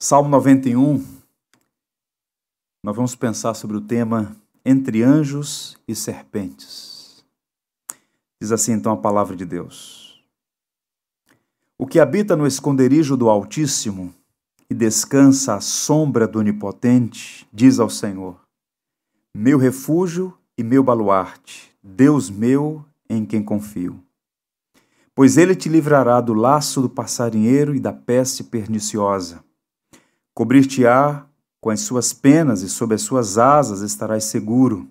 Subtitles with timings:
[0.00, 1.04] Salmo 91,
[2.84, 7.24] nós vamos pensar sobre o tema Entre Anjos e Serpentes.
[8.40, 10.22] Diz assim então a palavra de Deus:
[11.76, 14.14] O que habita no esconderijo do Altíssimo
[14.70, 18.40] e descansa à sombra do Onipotente, diz ao Senhor:
[19.36, 24.00] Meu refúgio e meu baluarte, Deus meu em quem confio.
[25.12, 29.47] Pois ele te livrará do laço do passarinheiro e da peste perniciosa
[30.38, 31.26] Cobrir-te-á
[31.60, 34.88] com as suas penas e sob as suas asas estarás seguro.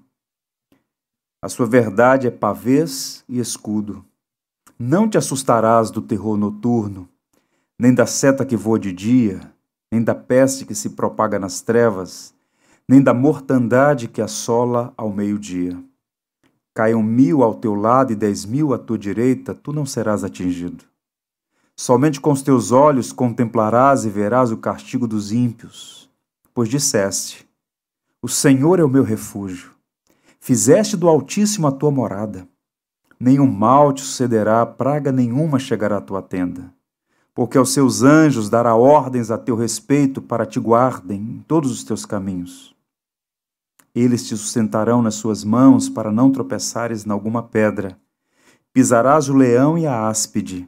[1.41, 4.03] A sua verdade é pavês e escudo.
[4.77, 7.07] Não te assustarás do terror noturno,
[7.79, 9.39] nem da seta que voa de dia,
[9.89, 12.33] nem da peste que se propaga nas trevas,
[12.85, 15.81] nem da mortandade que assola ao meio-dia.
[16.75, 20.83] Caiam mil ao teu lado e dez mil à tua direita, tu não serás atingido.
[21.79, 26.09] Somente com os teus olhos contemplarás e verás o castigo dos ímpios,
[26.51, 27.47] pois disseste:
[28.19, 29.75] O Senhor é o meu refúgio.
[30.39, 32.47] Fizeste do Altíssimo a tua morada.
[33.19, 36.73] Nenhum mal te sucederá, praga nenhuma chegará à tua tenda.
[37.31, 41.83] Porque aos seus anjos dará ordens a teu respeito para te guardem em todos os
[41.83, 42.75] teus caminhos.
[43.93, 47.99] Eles te sustentarão nas suas mãos para não tropeçares em alguma pedra.
[48.73, 50.67] Pisarás o leão e a áspide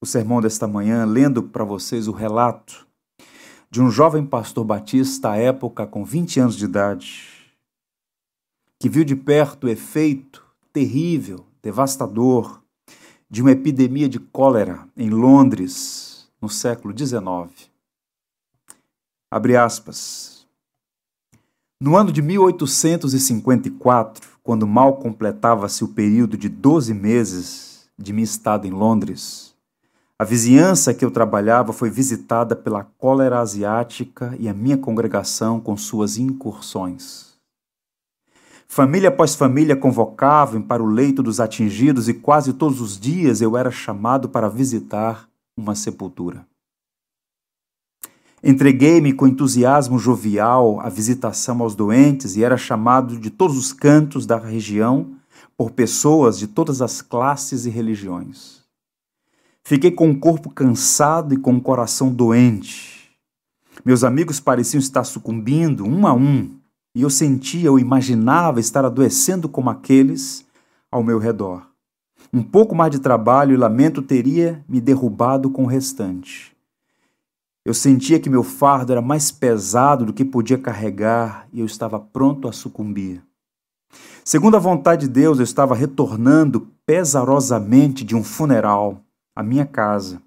[0.00, 2.86] o sermão desta manhã lendo para vocês o relato
[3.70, 7.28] de um jovem pastor batista à época com 20 anos de idade,
[8.78, 12.62] que viu de perto o efeito terrível, devastador
[13.28, 17.68] de uma epidemia de cólera em Londres no século XIX.
[19.30, 20.46] Abre aspas.
[21.80, 28.68] No ano de 1854, quando mal completava-se o período de 12 meses de minha estada
[28.68, 29.53] em Londres,
[30.16, 35.76] a vizinhança que eu trabalhava foi visitada pela cólera asiática e a minha congregação com
[35.76, 37.34] suas incursões.
[38.68, 43.56] Família após família convocavam para o leito dos atingidos e quase todos os dias eu
[43.56, 46.46] era chamado para visitar uma sepultura.
[48.42, 54.26] Entreguei-me com entusiasmo jovial à visitação aos doentes e era chamado de todos os cantos
[54.26, 55.16] da região
[55.56, 58.63] por pessoas de todas as classes e religiões.
[59.66, 63.10] Fiquei com o corpo cansado e com o coração doente.
[63.82, 66.50] Meus amigos pareciam estar sucumbindo um a um,
[66.94, 70.44] e eu sentia ou imaginava estar adoecendo como aqueles
[70.92, 71.66] ao meu redor.
[72.30, 76.54] Um pouco mais de trabalho e lamento teria me derrubado com o restante.
[77.64, 81.98] Eu sentia que meu fardo era mais pesado do que podia carregar e eu estava
[81.98, 83.22] pronto a sucumbir.
[84.22, 89.03] Segundo a vontade de Deus, eu estava retornando pesarosamente de um funeral
[89.34, 90.22] a minha casa,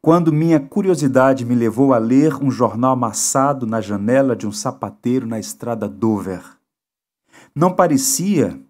[0.00, 5.26] quando minha curiosidade me levou a ler um jornal amassado na janela de um sapateiro
[5.26, 6.44] na estrada Dover.
[7.54, 8.60] Não parecia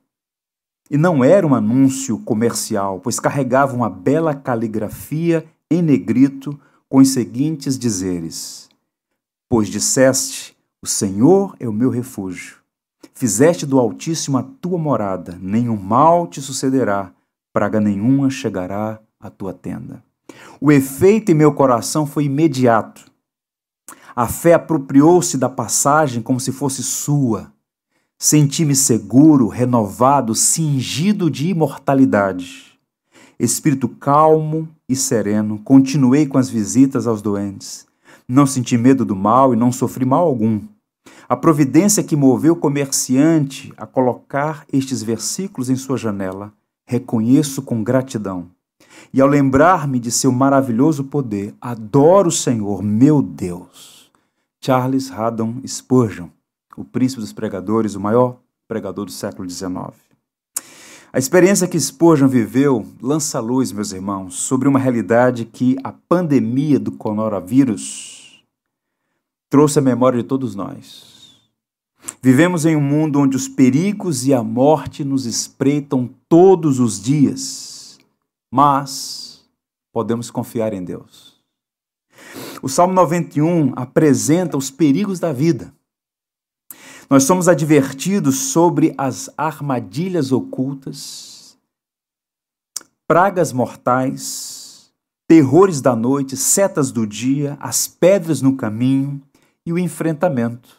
[0.90, 6.58] e não era um anúncio comercial, pois carregava uma bela caligrafia em negrito
[6.88, 8.68] com os seguintes dizeres:
[9.48, 12.58] Pois disseste: O Senhor é o meu refúgio.
[13.12, 17.12] Fizeste do Altíssimo a tua morada, nenhum mal te sucederá,
[17.52, 20.04] praga nenhuma chegará a tua tenda.
[20.60, 23.10] O efeito em meu coração foi imediato.
[24.14, 27.52] A fé apropriou-se da passagem como se fosse sua.
[28.18, 32.78] Senti-me seguro, renovado, cingido de imortalidade.
[33.38, 37.86] Espírito calmo e sereno, continuei com as visitas aos doentes.
[38.28, 40.60] Não senti medo do mal e não sofri mal algum.
[41.28, 46.52] A providência que moveu o comerciante a colocar estes versículos em sua janela,
[46.86, 48.53] reconheço com gratidão.
[49.14, 54.10] E ao lembrar-me de seu maravilhoso poder, adoro o Senhor, meu Deus.
[54.60, 56.26] Charles Haddon Spurgeon,
[56.76, 59.92] o príncipe dos pregadores, o maior pregador do século XIX.
[61.12, 66.80] A experiência que Spurgeon viveu lança luz, meus irmãos, sobre uma realidade que a pandemia
[66.80, 68.44] do coronavírus
[69.48, 71.38] trouxe à memória de todos nós.
[72.20, 77.73] Vivemos em um mundo onde os perigos e a morte nos espreitam todos os dias
[78.54, 79.44] mas
[79.92, 81.42] podemos confiar em Deus.
[82.62, 85.74] O Salmo 91 apresenta os perigos da vida.
[87.10, 91.58] Nós somos advertidos sobre as armadilhas ocultas,
[93.08, 94.92] pragas mortais,
[95.26, 99.20] terrores da noite, setas do dia, as pedras no caminho
[99.66, 100.76] e o enfrentamento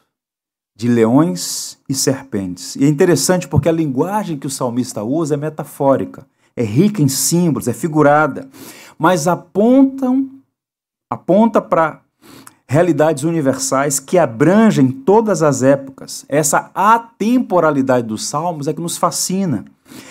[0.74, 2.78] de leões e serpentes.
[2.78, 6.26] E é interessante porque a linguagem que o salmista usa é metafórica,
[6.56, 8.48] é rica em símbolos, é figurada,
[8.98, 10.30] mas apontam
[11.10, 12.02] aponta para
[12.68, 16.26] realidades universais que abrangem todas as épocas.
[16.28, 19.66] Essa atemporalidade dos salmos é que nos fascina.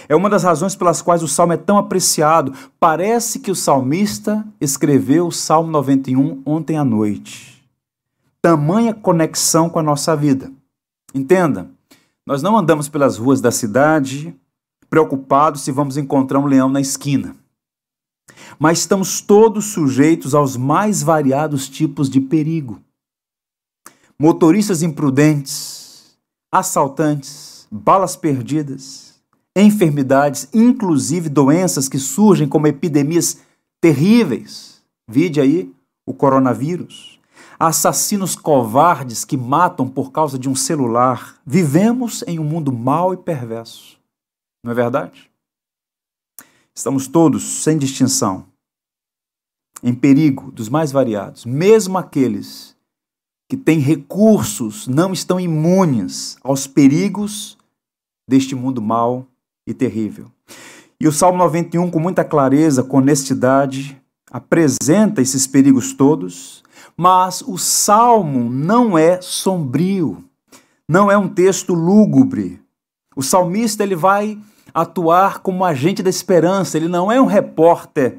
[0.09, 2.53] É uma das razões pelas quais o salmo é tão apreciado.
[2.79, 7.65] Parece que o salmista escreveu o Salmo 91 ontem à noite.
[8.41, 10.51] Tamanha conexão com a nossa vida.
[11.13, 11.69] Entenda,
[12.27, 14.35] nós não andamos pelas ruas da cidade
[14.89, 17.37] preocupados se vamos encontrar um leão na esquina
[18.59, 22.81] mas estamos todos sujeitos aos mais variados tipos de perigo.
[24.19, 26.17] Motoristas imprudentes,
[26.53, 29.15] assaltantes, balas perdidas,
[29.57, 33.39] enfermidades, inclusive doenças que surgem como epidemias
[33.81, 34.83] terríveis.
[35.09, 35.73] Vide aí
[36.07, 37.19] o coronavírus.
[37.59, 41.37] Assassinos covardes que matam por causa de um celular.
[41.47, 43.99] Vivemos em um mundo mau e perverso.
[44.65, 45.31] Não é verdade?
[46.75, 48.47] Estamos todos, sem distinção,
[49.83, 51.45] em perigo dos mais variados.
[51.45, 52.75] Mesmo aqueles
[53.47, 57.59] que têm recursos não estão imunes aos perigos
[58.27, 59.27] deste mundo mau
[59.67, 60.33] e terrível.
[60.99, 64.01] E o Salmo 91, com muita clareza, com honestidade,
[64.31, 66.65] apresenta esses perigos todos,
[66.97, 70.25] mas o salmo não é sombrio,
[70.89, 72.63] não é um texto lúgubre.
[73.15, 74.41] O salmista ele vai
[74.75, 76.77] atuar como agente da esperança.
[76.77, 78.19] Ele não é um repórter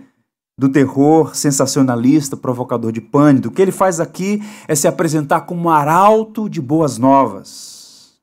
[0.57, 3.49] do terror sensacionalista, provocador de pânico.
[3.49, 8.13] O que ele faz aqui é se apresentar como um arauto de boas novas.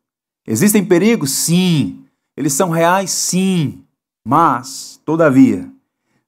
[0.46, 1.30] Existem perigos?
[1.30, 2.04] Sim.
[2.34, 3.10] Eles são reais?
[3.10, 3.84] Sim.
[4.24, 5.70] Mas, todavia,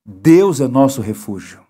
[0.04, 1.60] Deus é nosso refúgio.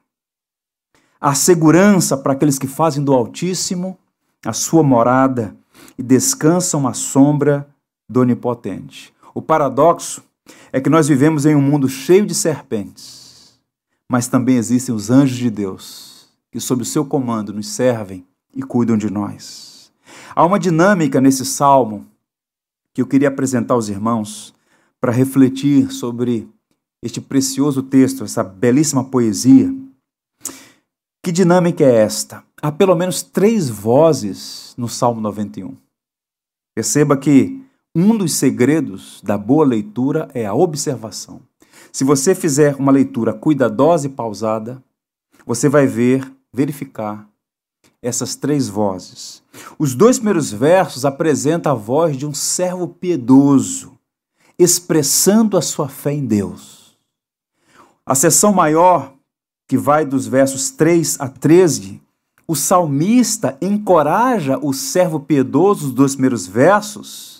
[1.21, 3.97] A segurança para aqueles que fazem do Altíssimo
[4.45, 5.57] a sua morada
[5.97, 7.67] e descansam à sombra
[8.09, 9.14] do Onipotente.
[9.35, 10.23] O paradoxo
[10.73, 13.59] é que nós vivemos em um mundo cheio de serpentes,
[14.09, 18.63] mas também existem os anjos de Deus, que, sob o seu comando, nos servem e
[18.63, 19.93] cuidam de nós.
[20.37, 22.07] Há uma dinâmica nesse salmo
[22.93, 24.55] que eu queria apresentar aos irmãos
[25.01, 26.49] para refletir sobre
[27.03, 29.75] este precioso texto, essa belíssima poesia.
[31.23, 32.45] Que dinâmica é esta?
[32.63, 35.77] Há pelo menos três vozes no Salmo 91.
[36.75, 37.64] Perceba que
[37.95, 41.41] um dos segredos da boa leitura é a observação.
[41.93, 44.83] Se você fizer uma leitura cuidadosa e pausada,
[45.47, 47.29] você vai ver, verificar
[48.03, 49.43] essas três vozes.
[49.79, 53.97] Os dois primeiros versos apresentam a voz de um servo piedoso,
[54.59, 56.97] expressando a sua fé em Deus.
[58.05, 59.15] A seção maior,
[59.69, 62.03] que vai dos versos 3 a 13,
[62.47, 67.34] o salmista encoraja o servo piedoso, os dois primeiros versos,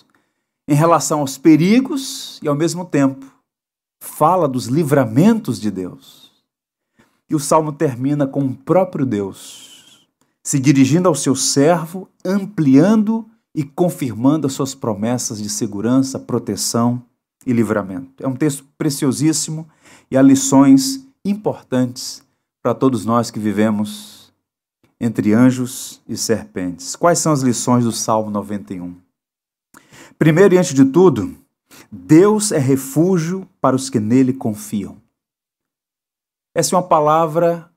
[0.67, 3.25] em relação aos perigos e, ao mesmo tempo,
[3.99, 6.31] fala dos livramentos de Deus.
[7.29, 9.75] E o salmo termina com o próprio Deus
[10.45, 17.01] se dirigindo ao seu servo, ampliando e confirmando as suas promessas de segurança, proteção
[17.47, 18.23] e livramento.
[18.23, 19.67] É um texto preciosíssimo
[20.09, 22.21] e há lições importantes
[22.61, 24.31] para todos nós que vivemos
[25.01, 26.95] entre anjos e serpentes.
[26.95, 29.04] Quais são as lições do Salmo 91?
[30.17, 31.35] Primeiro e antes de tudo,
[31.91, 34.97] Deus é refúgio para os que nele confiam.
[36.53, 37.69] Essa é uma palavra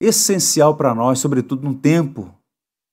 [0.00, 2.34] essencial para nós, sobretudo num tempo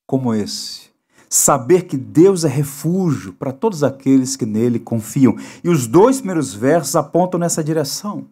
[0.08, 0.92] como esse.
[1.28, 5.36] Saber que Deus é refúgio para todos aqueles que nele confiam.
[5.64, 8.28] E os dois primeiros versos apontam nessa direção.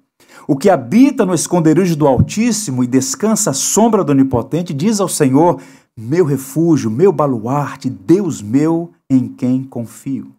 [0.48, 5.08] O que habita no esconderijo do Altíssimo e descansa à sombra do Onipotente diz ao
[5.08, 5.60] Senhor:
[5.98, 10.36] Meu refúgio, meu baluarte, Deus meu em quem confio.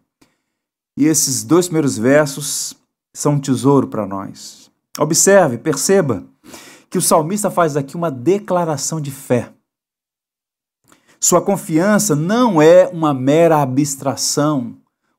[0.97, 2.75] E esses dois primeiros versos
[3.13, 4.71] são um tesouro para nós.
[4.99, 6.23] Observe, perceba
[6.89, 9.51] que o salmista faz aqui uma declaração de fé.
[11.19, 14.75] Sua confiança não é uma mera abstração,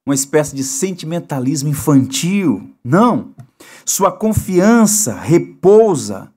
[0.07, 2.71] uma espécie de sentimentalismo infantil.
[2.85, 3.35] Não.
[3.85, 6.33] Sua confiança repousa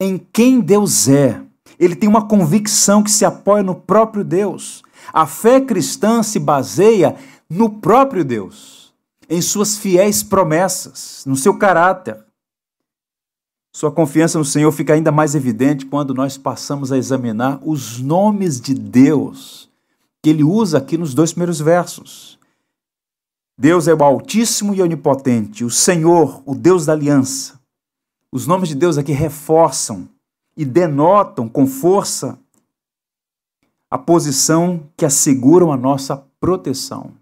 [0.00, 1.40] em quem Deus é.
[1.82, 4.84] Ele tem uma convicção que se apoia no próprio Deus.
[5.12, 7.16] A fé cristã se baseia
[7.50, 8.94] no próprio Deus,
[9.28, 12.24] em suas fiéis promessas, no seu caráter.
[13.74, 18.60] Sua confiança no Senhor fica ainda mais evidente quando nós passamos a examinar os nomes
[18.60, 19.68] de Deus
[20.22, 22.38] que ele usa aqui nos dois primeiros versos.
[23.58, 27.58] Deus é o Altíssimo e Onipotente, o Senhor, o Deus da aliança.
[28.30, 30.08] Os nomes de Deus aqui reforçam
[30.56, 32.38] e denotam com força
[33.90, 37.12] a posição que asseguram a nossa proteção.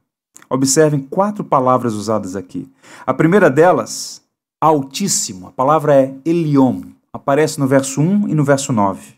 [0.49, 2.69] Observem quatro palavras usadas aqui.
[3.07, 4.23] A primeira delas,
[4.61, 5.49] Altíssimo.
[5.49, 6.83] A palavra é Elion.
[7.13, 9.15] Aparece no verso 1 e no verso 9.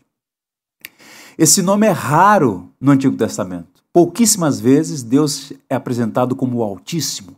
[1.37, 3.83] Esse nome é raro no Antigo Testamento.
[3.91, 7.35] Pouquíssimas vezes Deus é apresentado como o Altíssimo,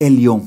[0.00, 0.42] Elion.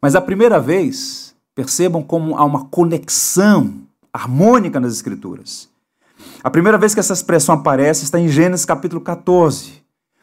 [0.00, 3.81] Mas a primeira vez, percebam como há uma conexão
[4.12, 5.68] harmônica nas Escrituras.
[6.42, 9.82] A primeira vez que essa expressão aparece está em Gênesis capítulo 14,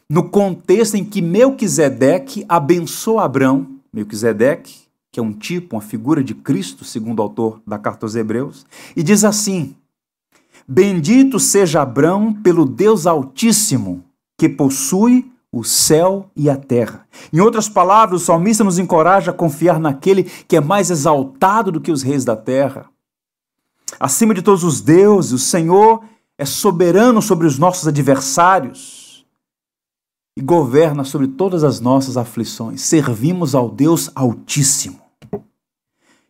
[0.09, 3.67] no contexto em que Melquisedeque abençoa Abrão.
[3.93, 8.15] Melquisedeque que é um tipo, uma figura de Cristo, segundo o autor da carta aos
[8.15, 8.65] Hebreus,
[8.95, 9.75] e diz assim:
[10.67, 14.03] Bendito seja Abrão pelo Deus Altíssimo,
[14.37, 17.07] que possui o céu e a terra.
[17.33, 21.81] Em outras palavras, o salmista nos encoraja a confiar naquele que é mais exaltado do
[21.81, 22.85] que os reis da terra.
[23.99, 26.03] Acima de todos os deuses, o Senhor
[26.37, 29.25] é soberano sobre os nossos adversários
[30.37, 32.81] e governa sobre todas as nossas aflições.
[32.81, 34.99] Servimos ao Deus Altíssimo.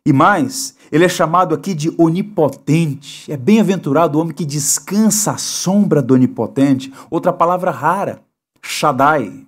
[0.04, 3.30] E mais, ele é chamado aqui de onipotente.
[3.30, 6.92] É bem-aventurado o homem que descansa à sombra do onipotente.
[7.08, 8.22] Outra palavra rara,
[8.60, 9.46] Shaddai.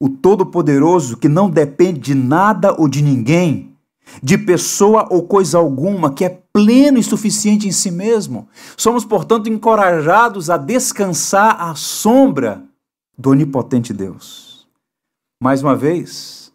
[0.00, 3.76] O Todo-Poderoso que não depende de nada ou de ninguém,
[4.22, 8.48] de pessoa ou coisa alguma, que é pleno e suficiente em si mesmo.
[8.76, 12.64] Somos, portanto, encorajados a descansar à sombra
[13.16, 14.66] do onipotente Deus.
[15.40, 16.52] Mais uma vez,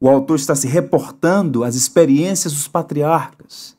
[0.00, 3.76] o autor está se reportando às experiências dos patriarcas.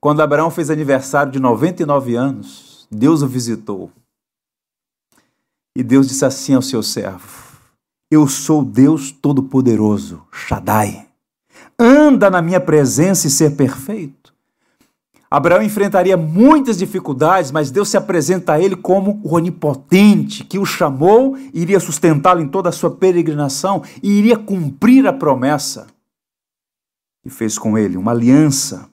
[0.00, 3.90] Quando Abraão fez aniversário de 99 anos, Deus o visitou.
[5.76, 7.58] E Deus disse assim ao seu servo:
[8.08, 11.08] Eu sou Deus Todo-Poderoso, Shaddai.
[11.76, 14.31] Anda na minha presença e ser perfeito.
[15.32, 20.66] Abraão enfrentaria muitas dificuldades, mas Deus se apresenta a ele como o onipotente, que o
[20.66, 25.86] chamou, iria sustentá-lo em toda a sua peregrinação e iria cumprir a promessa.
[27.24, 28.90] E fez com ele uma aliança.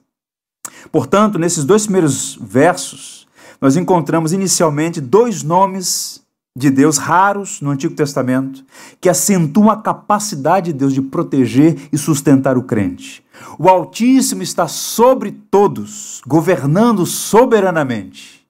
[0.90, 3.28] Portanto, nesses dois primeiros versos,
[3.60, 6.19] nós encontramos inicialmente dois nomes
[6.54, 8.64] de Deus raros no Antigo Testamento,
[9.00, 13.24] que acentuam a capacidade de Deus de proteger e sustentar o crente.
[13.58, 18.46] O Altíssimo está sobre todos, governando soberanamente.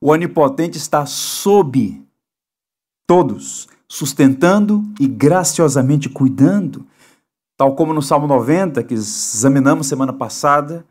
[0.00, 2.02] O Onipotente está sob
[3.06, 6.86] todos, sustentando e graciosamente cuidando.
[7.56, 10.84] Tal como no Salmo 90, que examinamos semana passada,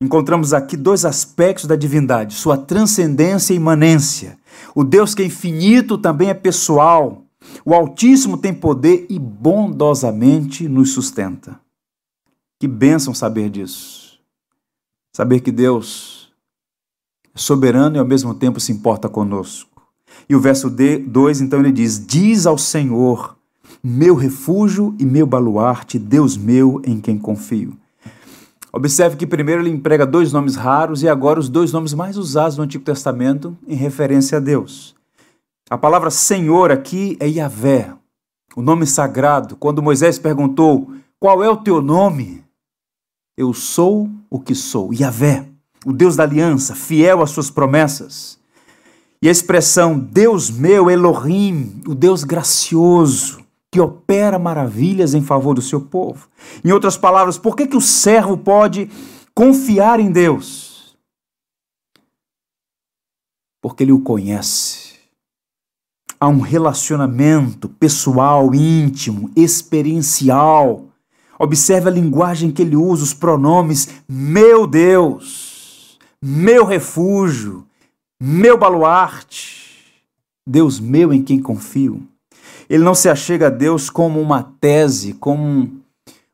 [0.00, 4.38] encontramos aqui dois aspectos da divindade: sua transcendência e imanência.
[4.74, 7.24] O Deus que é infinito também é pessoal.
[7.64, 11.60] O Altíssimo tem poder e bondosamente nos sustenta.
[12.58, 14.18] Que bênção saber disso.
[15.14, 16.32] Saber que Deus
[17.34, 19.82] é soberano e ao mesmo tempo se importa conosco.
[20.28, 23.36] E o verso 2, então, ele diz: Diz ao Senhor,
[23.82, 27.76] meu refúgio e meu baluarte, Deus meu em quem confio.
[28.76, 32.56] Observe que primeiro ele emprega dois nomes raros e agora os dois nomes mais usados
[32.56, 34.96] no Antigo Testamento em referência a Deus.
[35.70, 37.94] A palavra Senhor aqui é Yahvé,
[38.56, 39.54] o nome sagrado.
[39.54, 40.90] Quando Moisés perguntou:
[41.20, 42.42] Qual é o teu nome?
[43.36, 45.46] Eu sou o que sou, Yahvé,
[45.86, 48.40] o Deus da aliança, fiel às suas promessas.
[49.22, 53.43] E a expressão Deus meu, Elohim, o Deus gracioso,
[53.74, 56.28] que opera maravilhas em favor do seu povo.
[56.64, 58.88] Em outras palavras, por que, que o servo pode
[59.34, 60.96] confiar em Deus?
[63.60, 64.94] Porque ele o conhece.
[66.20, 70.94] Há um relacionamento pessoal, íntimo, experiencial
[71.36, 77.66] Observe a linguagem que ele usa, os pronomes meu Deus, meu refúgio,
[78.22, 79.92] meu baluarte,
[80.46, 82.06] Deus meu em quem confio.
[82.74, 85.80] Ele não se achega a Deus como uma tese, como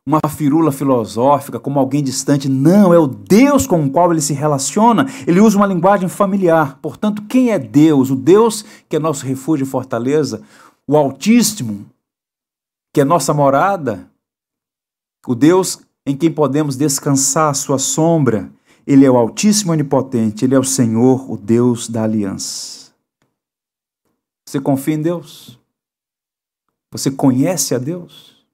[0.06, 2.48] uma firula filosófica, como alguém distante.
[2.48, 5.06] Não, é o Deus com o qual ele se relaciona.
[5.26, 6.78] Ele usa uma linguagem familiar.
[6.80, 8.08] Portanto, quem é Deus?
[8.08, 10.40] O Deus que é nosso refúgio e fortaleza,
[10.88, 11.84] o Altíssimo,
[12.90, 14.10] que é nossa morada,
[15.26, 18.50] o Deus em quem podemos descansar a sua sombra,
[18.86, 22.92] ele é o Altíssimo Onipotente, ele é o Senhor, o Deus da aliança.
[24.48, 25.59] Você confia em Deus?
[26.92, 28.44] Você conhece a Deus?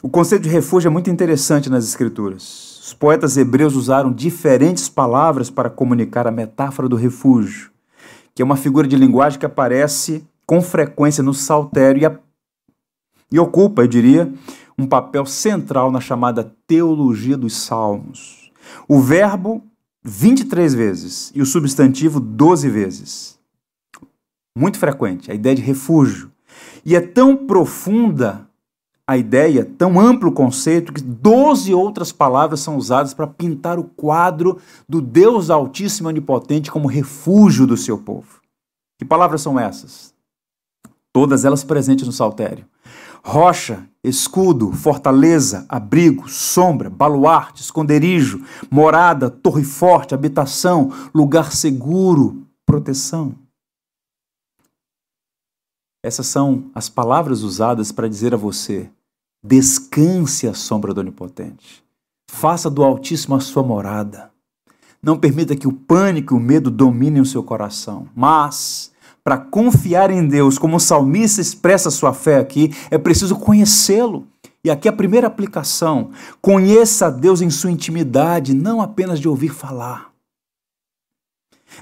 [0.00, 2.80] O conceito de refúgio é muito interessante nas Escrituras.
[2.84, 7.72] Os poetas hebreus usaram diferentes palavras para comunicar a metáfora do refúgio,
[8.34, 12.18] que é uma figura de linguagem que aparece com frequência no saltério e, a,
[13.32, 14.32] e ocupa, eu diria,
[14.78, 18.52] um papel central na chamada teologia dos salmos.
[18.86, 19.64] O verbo
[20.04, 23.38] 23 vezes e o substantivo 12 vezes.
[24.56, 26.33] Muito frequente, a ideia de refúgio.
[26.84, 28.48] E é tão profunda
[29.06, 33.84] a ideia, tão amplo o conceito, que 12 outras palavras são usadas para pintar o
[33.84, 38.40] quadro do Deus Altíssimo e Onipotente como refúgio do seu povo.
[38.98, 40.14] Que palavras são essas?
[41.12, 42.66] Todas elas presentes no Saltério.
[43.22, 53.43] Rocha, escudo, fortaleza, abrigo, sombra, baluarte, esconderijo, morada, torre forte, habitação, lugar seguro, proteção.
[56.04, 58.90] Essas são as palavras usadas para dizer a você:
[59.42, 61.82] descanse à sombra do Onipotente.
[62.30, 64.30] Faça do Altíssimo a sua morada.
[65.02, 68.92] Não permita que o pânico e o medo dominem o seu coração, mas
[69.22, 74.26] para confiar em Deus, como o salmista expressa sua fé aqui, é preciso conhecê-lo.
[74.62, 76.10] E aqui a primeira aplicação:
[76.42, 80.13] conheça a Deus em sua intimidade, não apenas de ouvir falar.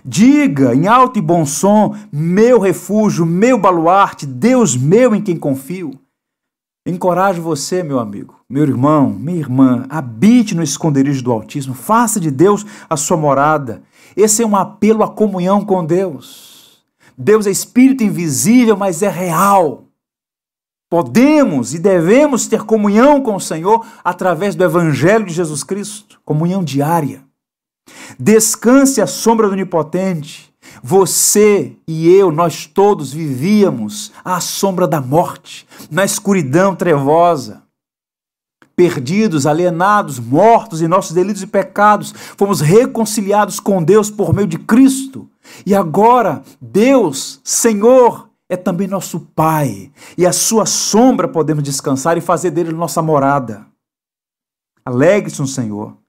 [0.05, 5.99] Diga em alto e bom som: meu refúgio, meu baluarte, Deus meu em quem confio.
[6.85, 12.29] Encorajo você, meu amigo, meu irmão, minha irmã, habite no esconderijo do Altíssimo, faça de
[12.29, 13.83] Deus a sua morada.
[14.17, 16.83] Esse é um apelo à comunhão com Deus.
[17.17, 19.85] Deus é espírito invisível, mas é real.
[20.91, 26.65] Podemos e devemos ter comunhão com o Senhor através do Evangelho de Jesus Cristo, comunhão
[26.65, 27.25] diária.
[28.19, 30.53] Descanse à sombra do Onipotente.
[30.83, 37.63] Você e eu, nós todos vivíamos à sombra da morte, na escuridão trevosa.
[38.75, 44.59] Perdidos, alienados, mortos em nossos delitos e pecados, fomos reconciliados com Deus por meio de
[44.59, 45.29] Cristo.
[45.67, 52.21] E agora, Deus, Senhor, é também nosso Pai, e a sua sombra podemos descansar e
[52.21, 53.67] fazer dele nossa morada.
[54.85, 56.02] Alegre-se no Senhor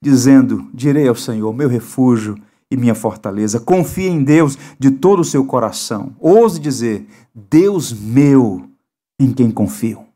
[0.00, 2.36] dizendo: Direi ao Senhor, meu refúgio
[2.70, 3.60] e minha fortaleza.
[3.60, 6.14] Confie em Deus de todo o seu coração.
[6.20, 8.68] Ouse dizer: Deus meu,
[9.18, 10.06] em quem confio.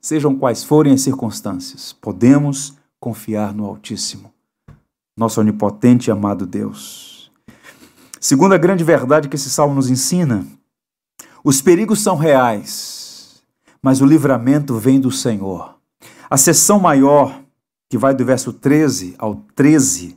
[0.00, 4.32] Sejam quais forem as circunstâncias, podemos confiar no Altíssimo,
[5.16, 7.30] nosso onipotente e amado Deus.
[8.20, 10.46] Segunda grande verdade que esse salmo nos ensina:
[11.42, 13.42] os perigos são reais,
[13.82, 15.76] mas o livramento vem do Senhor.
[16.28, 17.45] A sessão maior
[17.88, 20.16] que vai do verso 13 ao 13,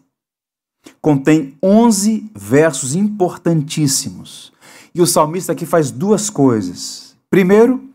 [1.01, 4.51] contém 11 versos importantíssimos.
[4.93, 7.15] E o salmista aqui faz duas coisas.
[7.29, 7.89] Primeiro,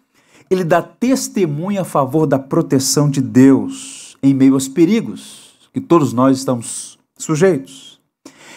[0.50, 6.12] ele dá testemunha a favor da proteção de Deus em meio aos perigos que todos
[6.12, 8.00] nós estamos sujeitos.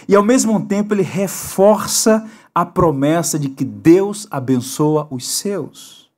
[0.07, 6.09] E ao mesmo tempo, ele reforça a promessa de que Deus abençoa os seus.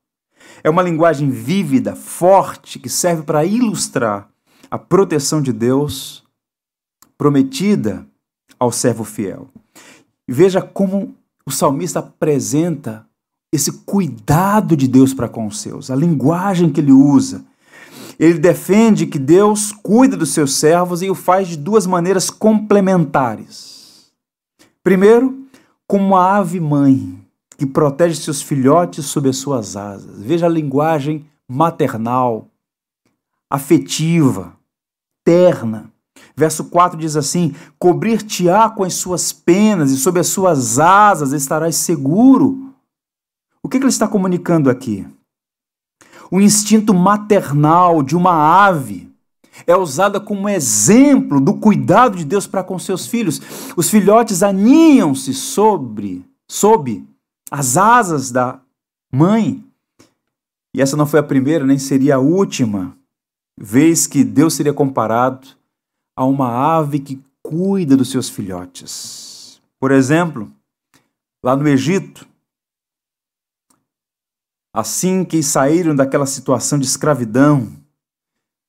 [0.63, 4.29] É uma linguagem vívida, forte, que serve para ilustrar
[4.69, 6.23] a proteção de Deus
[7.17, 8.05] prometida
[8.60, 9.49] ao servo fiel.
[10.27, 13.05] Veja como o salmista apresenta
[13.51, 17.43] esse cuidado de Deus para com os seus, a linguagem que ele usa.
[18.19, 24.12] Ele defende que Deus cuida dos seus servos e o faz de duas maneiras complementares.
[24.84, 25.45] Primeiro,
[25.88, 27.19] como uma ave mãe
[27.58, 30.21] que protege seus filhotes sob as suas asas.
[30.21, 32.47] Veja a linguagem maternal,
[33.49, 34.58] afetiva,
[35.29, 35.91] eterna.
[36.35, 41.75] Verso 4 diz assim: Cobrir-te-á com as suas penas e sob as suas asas estarás
[41.75, 42.73] seguro.
[43.61, 45.05] O que, que ele está comunicando aqui?
[46.31, 48.33] O instinto maternal de uma
[48.65, 49.09] ave
[49.67, 53.41] é usada como exemplo do cuidado de Deus para com seus filhos.
[53.75, 57.05] Os filhotes aninham-se sobre, sob
[57.51, 58.59] as asas da
[59.11, 59.63] mãe.
[60.73, 62.95] E essa não foi a primeira, nem seria a última
[63.59, 65.49] vez que Deus seria comparado
[66.15, 69.61] a uma ave que cuida dos seus filhotes.
[69.77, 70.49] Por exemplo,
[71.43, 72.25] lá no Egito,
[74.73, 77.69] assim que saíram daquela situação de escravidão,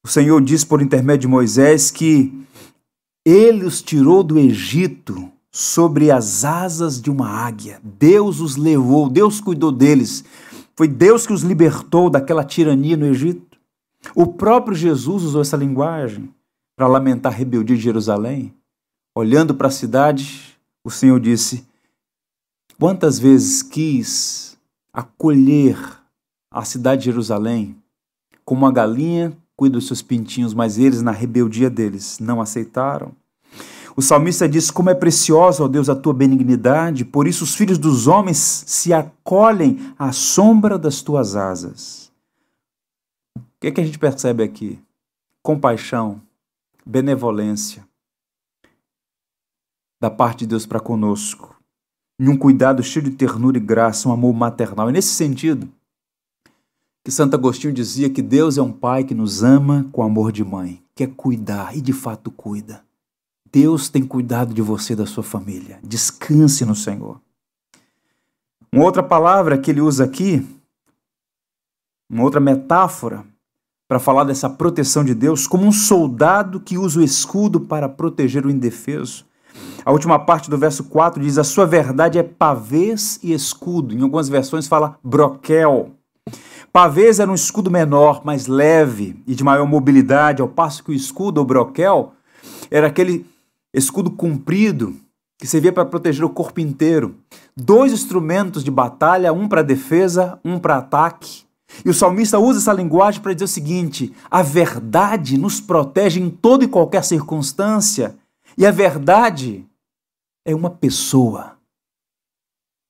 [0.05, 2.45] o Senhor diz por intermédio de Moisés que
[3.25, 7.81] ele os tirou do Egito sobre as asas de uma águia.
[7.85, 10.25] Deus os levou, Deus cuidou deles.
[10.75, 13.50] Foi Deus que os libertou daquela tirania no Egito.
[14.15, 16.33] O próprio Jesus usou essa linguagem
[16.77, 18.55] para lamentar a rebeldia de Jerusalém.
[19.15, 21.67] Olhando para a cidade, o Senhor disse:
[22.79, 24.59] Quantas vezes quis
[24.93, 25.77] acolher
[26.51, 27.77] a cidade de Jerusalém
[28.45, 33.13] como a galinha cuida dos seus pintinhos, mas eles, na rebeldia deles, não aceitaram.
[33.95, 37.77] O salmista diz: Como é preciosa, ó Deus, a tua benignidade, por isso os filhos
[37.77, 42.10] dos homens se acolhem à sombra das tuas asas.
[43.61, 44.81] O que, é que a gente percebe aqui?
[45.43, 46.23] Compaixão,
[46.87, 47.87] benevolência
[50.01, 51.55] da parte de Deus para conosco,
[52.19, 54.89] em um cuidado cheio de ternura e graça, um amor maternal.
[54.89, 55.71] E nesse sentido,
[57.05, 60.43] que Santo Agostinho dizia que Deus é um pai que nos ama com amor de
[60.43, 62.83] mãe, quer cuidar e de fato cuida.
[63.53, 65.79] Deus tem cuidado de você e da sua família.
[65.83, 67.21] Descanse no Senhor.
[68.73, 70.47] Uma outra palavra que ele usa aqui,
[72.09, 73.27] uma outra metáfora
[73.91, 78.47] para falar dessa proteção de Deus, como um soldado que usa o escudo para proteger
[78.47, 79.27] o indefeso.
[79.85, 83.93] A última parte do verso 4 diz: A sua verdade é pavês e escudo.
[83.93, 85.91] Em algumas versões fala broquel.
[86.73, 90.95] Pavês era um escudo menor, mais leve e de maior mobilidade, ao passo que o
[90.95, 92.13] escudo, ou broquel,
[92.71, 93.27] era aquele
[93.75, 94.95] escudo comprido
[95.37, 97.17] que servia para proteger o corpo inteiro.
[97.57, 101.50] Dois instrumentos de batalha, um para defesa, um para ataque.
[101.85, 106.31] E o salmista usa essa linguagem para dizer o seguinte: a verdade nos protege em
[106.31, 108.17] toda e qualquer circunstância.
[108.57, 109.65] E a verdade
[110.45, 111.57] é uma pessoa.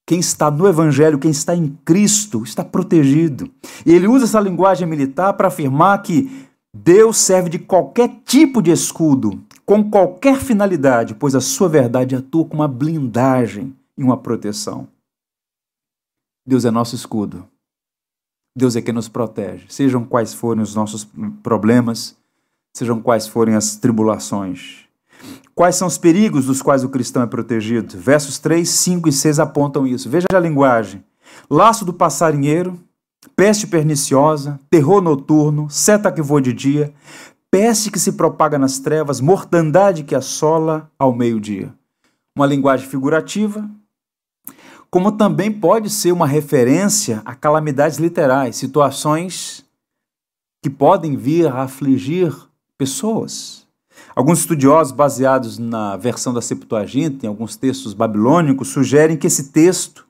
[0.07, 3.49] Quem está no Evangelho, quem está em Cristo, está protegido.
[3.87, 8.71] E ele usa essa linguagem militar para afirmar que Deus serve de qualquer tipo de
[8.73, 14.89] escudo com qualquer finalidade, pois a sua verdade atua como uma blindagem e uma proteção.
[16.45, 17.47] Deus é nosso escudo.
[18.61, 21.09] Deus é quem nos protege, sejam quais forem os nossos
[21.43, 22.15] problemas,
[22.77, 24.85] sejam quais forem as tribulações.
[25.55, 27.99] Quais são os perigos dos quais o cristão é protegido?
[27.99, 30.11] Versos 3, 5 e 6 apontam isso.
[30.11, 31.03] Veja a linguagem:
[31.51, 32.79] laço do passarinheiro,
[33.35, 36.93] peste perniciosa, terror noturno, seta que voa de dia,
[37.51, 41.73] peste que se propaga nas trevas, mortandade que assola ao meio-dia.
[42.37, 43.69] Uma linguagem figurativa,
[44.91, 49.65] como também pode ser uma referência a calamidades literais, situações
[50.63, 52.35] que podem vir a afligir
[52.77, 53.67] pessoas.
[54.15, 60.07] Alguns estudiosos, baseados na versão da Septuaginta, em alguns textos babilônicos, sugerem que esse texto,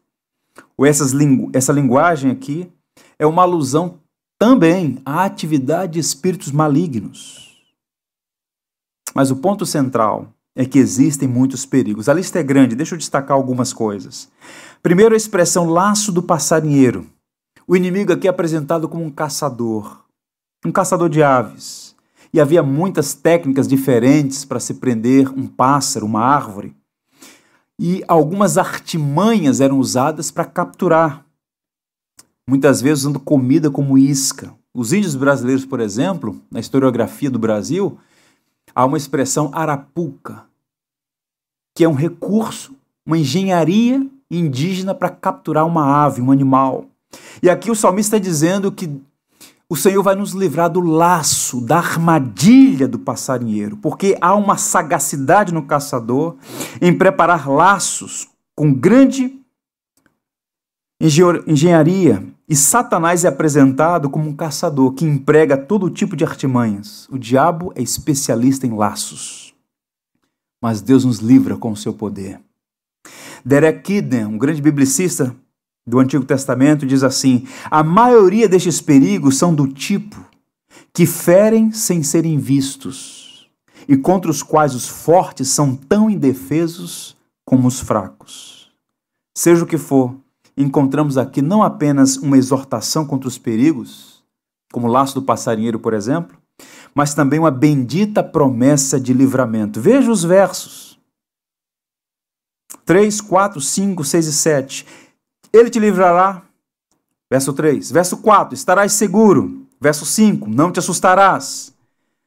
[0.77, 1.12] ou essas,
[1.53, 2.73] essa linguagem aqui,
[3.19, 3.99] é uma alusão
[4.38, 7.61] também a atividade de espíritos malignos.
[9.14, 12.09] Mas o ponto central é que existem muitos perigos.
[12.09, 14.31] A lista é grande, deixa eu destacar algumas coisas.
[14.83, 17.07] Primeiro, a expressão laço do passarinheiro.
[17.66, 20.05] O inimigo aqui é apresentado como um caçador,
[20.64, 21.95] um caçador de aves.
[22.33, 26.75] E havia muitas técnicas diferentes para se prender um pássaro, uma árvore.
[27.79, 31.27] E algumas artimanhas eram usadas para capturar
[32.49, 34.55] muitas vezes usando comida como isca.
[34.75, 37.99] Os índios brasileiros, por exemplo, na historiografia do Brasil,
[38.75, 40.45] há uma expressão arapuca,
[41.77, 46.87] que é um recurso, uma engenharia indígena para capturar uma ave, um animal.
[47.43, 48.88] E aqui o salmista está dizendo que
[49.69, 55.55] o Senhor vai nos livrar do laço, da armadilha do passarinheiro, porque há uma sagacidade
[55.55, 56.37] no caçador
[56.81, 59.38] em preparar laços com grande
[61.01, 67.09] engenharia e Satanás é apresentado como um caçador que emprega todo tipo de artimanhas.
[67.09, 69.55] O diabo é especialista em laços.
[70.61, 72.40] Mas Deus nos livra com o seu poder.
[73.44, 75.35] Derek Kidner, um grande biblicista
[75.87, 80.24] do Antigo Testamento, diz assim: a maioria destes perigos são do tipo
[80.92, 83.48] que ferem sem serem vistos,
[83.88, 88.70] e contra os quais os fortes são tão indefesos como os fracos.
[89.35, 90.14] Seja o que for,
[90.57, 94.22] encontramos aqui não apenas uma exortação contra os perigos,
[94.72, 96.37] como o laço do passarinheiro, por exemplo,
[96.94, 99.81] mas também uma bendita promessa de livramento.
[99.81, 100.89] Veja os versos
[102.90, 104.87] 3, 4, 5, 6 e 7.
[105.53, 106.42] Ele te livrará.
[107.31, 107.88] Verso 3.
[107.92, 108.53] Verso 4.
[108.53, 109.64] Estarás seguro.
[109.81, 110.50] Verso 5.
[110.50, 111.72] Não te assustarás.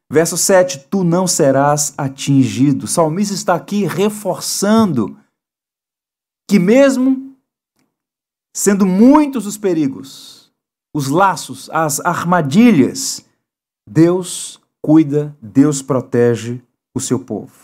[0.09, 0.87] Verso 7.
[0.89, 2.85] Tu não serás atingido.
[2.85, 5.17] O salmista está aqui reforçando
[6.49, 7.35] que, mesmo
[8.55, 10.49] sendo muitos os perigos,
[10.95, 13.25] os laços, as armadilhas,
[13.85, 16.61] Deus cuida, Deus protege
[16.95, 17.62] o seu povo.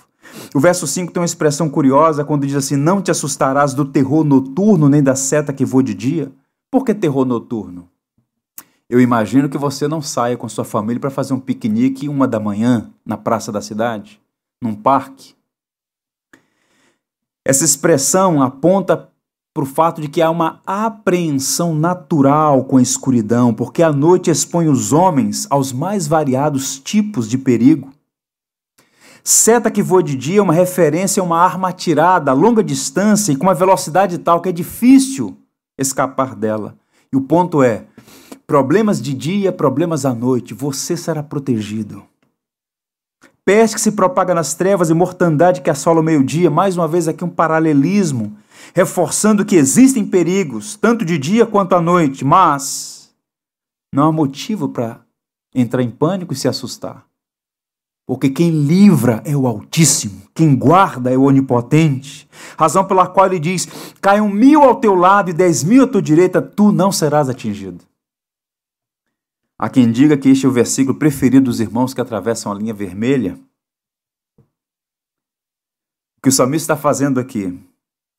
[0.53, 4.23] O verso 5 tem uma expressão curiosa quando diz assim: Não te assustarás do terror
[4.23, 6.31] noturno, nem da seta que voa de dia.
[6.71, 7.89] Por que terror noturno?
[8.89, 12.39] Eu imagino que você não saia com sua família para fazer um piquenique uma da
[12.39, 14.19] manhã na praça da cidade,
[14.59, 15.35] num parque.
[17.45, 19.09] Essa expressão aponta
[19.53, 24.67] por fato de que há uma apreensão natural com a escuridão, porque a noite expõe
[24.67, 27.91] os homens aos mais variados tipos de perigo.
[29.31, 33.31] Seta que voa de dia é uma referência a uma arma atirada a longa distância
[33.31, 35.37] e com uma velocidade tal que é difícil
[35.77, 36.75] escapar dela.
[37.13, 37.85] E o ponto é:
[38.47, 42.03] problemas de dia, problemas à noite, você será protegido.
[43.45, 47.07] Peste que se propaga nas trevas e mortandade que assola o meio-dia, mais uma vez
[47.07, 48.35] aqui um paralelismo,
[48.73, 53.11] reforçando que existem perigos, tanto de dia quanto à noite, mas
[53.93, 55.01] não há motivo para
[55.53, 57.08] entrar em pânico e se assustar.
[58.09, 62.27] Porque quem livra é o Altíssimo, quem guarda é o Onipotente.
[62.57, 63.67] Razão pela qual ele diz:
[64.01, 67.85] caiam mil ao teu lado e dez mil à tua direita, tu não serás atingido.
[69.59, 72.73] Há quem diga que este é o versículo preferido dos irmãos que atravessam a linha
[72.73, 73.37] vermelha.
[76.17, 77.59] O que o salmista está fazendo aqui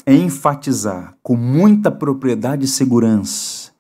[0.07, 3.73] é enfatizar com muita propriedade e segurança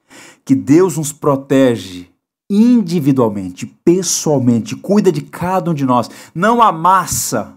[0.44, 2.09] que Deus nos protege
[2.50, 6.10] individualmente, pessoalmente, cuida de cada um de nós.
[6.34, 7.54] Não amassa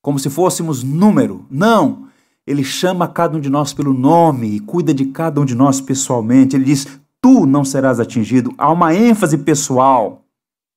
[0.00, 1.44] como se fôssemos número.
[1.50, 2.06] Não.
[2.46, 5.80] Ele chama cada um de nós pelo nome e cuida de cada um de nós
[5.80, 6.54] pessoalmente.
[6.54, 6.86] Ele diz:
[7.20, 8.54] Tu não serás atingido.
[8.56, 10.24] Há uma ênfase pessoal.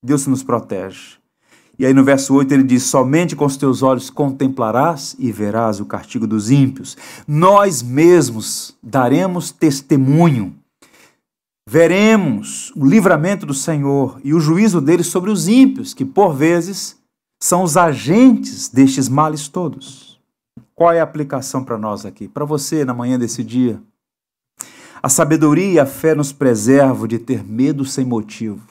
[0.03, 1.17] Deus nos protege.
[1.77, 5.79] E aí no verso 8 ele diz: Somente com os teus olhos contemplarás e verás
[5.79, 6.97] o castigo dos ímpios.
[7.27, 10.55] Nós mesmos daremos testemunho
[11.67, 16.97] veremos o livramento do Senhor e o juízo dele sobre os ímpios, que por vezes
[17.41, 20.19] são os agentes destes males todos.
[20.73, 22.27] Qual é a aplicação para nós aqui?
[22.27, 23.81] Para você, na manhã desse dia?
[25.01, 28.67] A sabedoria e a fé nos preservam de ter medo sem motivo.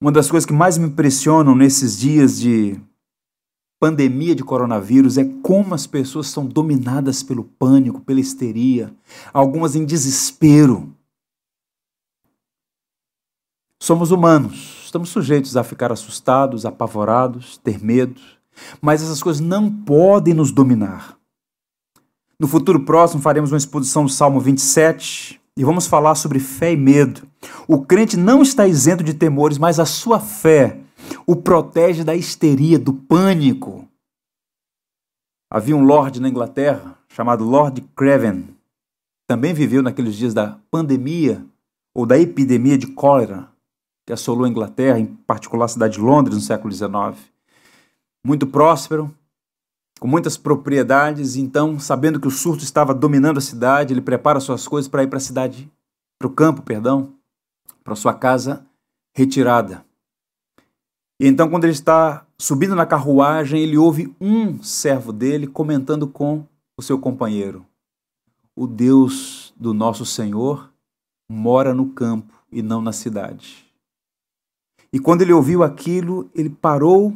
[0.00, 2.80] Uma das coisas que mais me impressionam nesses dias de
[3.78, 8.94] pandemia de coronavírus é como as pessoas são dominadas pelo pânico, pela histeria,
[9.32, 10.94] algumas em desespero.
[13.82, 18.20] Somos humanos, estamos sujeitos a ficar assustados, apavorados, ter medo,
[18.78, 21.16] mas essas coisas não podem nos dominar.
[22.38, 26.76] No futuro próximo faremos uma exposição do Salmo 27 e vamos falar sobre fé e
[26.76, 27.22] medo.
[27.66, 30.78] O crente não está isento de temores, mas a sua fé
[31.26, 33.88] o protege da histeria, do pânico.
[35.50, 38.54] Havia um lord na Inglaterra chamado Lord Craven.
[39.26, 41.42] Também viveu naqueles dias da pandemia
[41.94, 43.48] ou da epidemia de cólera
[44.10, 47.16] que assolou a Inglaterra, em particular a cidade de Londres, no século XIX.
[48.26, 49.14] Muito próspero,
[50.00, 54.66] com muitas propriedades, então, sabendo que o surto estava dominando a cidade, ele prepara suas
[54.66, 55.70] coisas para ir para a cidade,
[56.18, 57.14] para o campo, perdão,
[57.84, 58.66] para sua casa
[59.14, 59.84] retirada.
[61.20, 66.44] E então, quando ele está subindo na carruagem, ele ouve um servo dele comentando com
[66.76, 67.64] o seu companheiro:
[68.56, 70.68] O Deus do nosso Senhor
[71.30, 73.69] mora no campo e não na cidade.
[74.92, 77.14] E quando ele ouviu aquilo, ele parou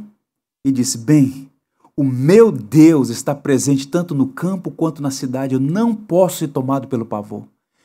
[0.65, 1.51] e disse: Bem,
[1.97, 6.49] o meu Deus está presente tanto no campo quanto na cidade, eu não posso ser
[6.49, 7.45] tomado pelo pavor.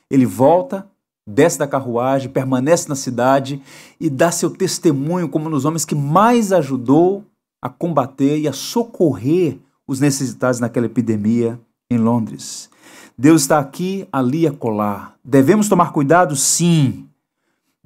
[0.09, 0.87] Ele volta,
[1.27, 3.61] desce da carruagem, permanece na cidade
[3.99, 7.23] e dá seu testemunho como um dos homens que mais ajudou
[7.61, 11.59] a combater e a socorrer os necessitados naquela epidemia
[11.91, 12.69] em Londres.
[13.17, 15.15] Deus está aqui, ali a colar.
[15.23, 16.35] Devemos tomar cuidado?
[16.35, 17.08] Sim.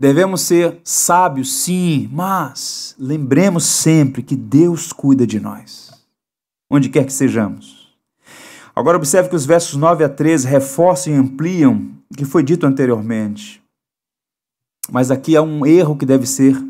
[0.04, 5.92] Devemos ser sábios, sim, mas lembremos sempre que Deus cuida de nós,
[6.70, 7.96] onde quer que sejamos.
[8.76, 12.66] Agora, observe que os versos 9 a 13 reforçam e ampliam o que foi dito
[12.66, 13.63] anteriormente.
[14.92, 16.62] Mas aqui há um erro que deve ser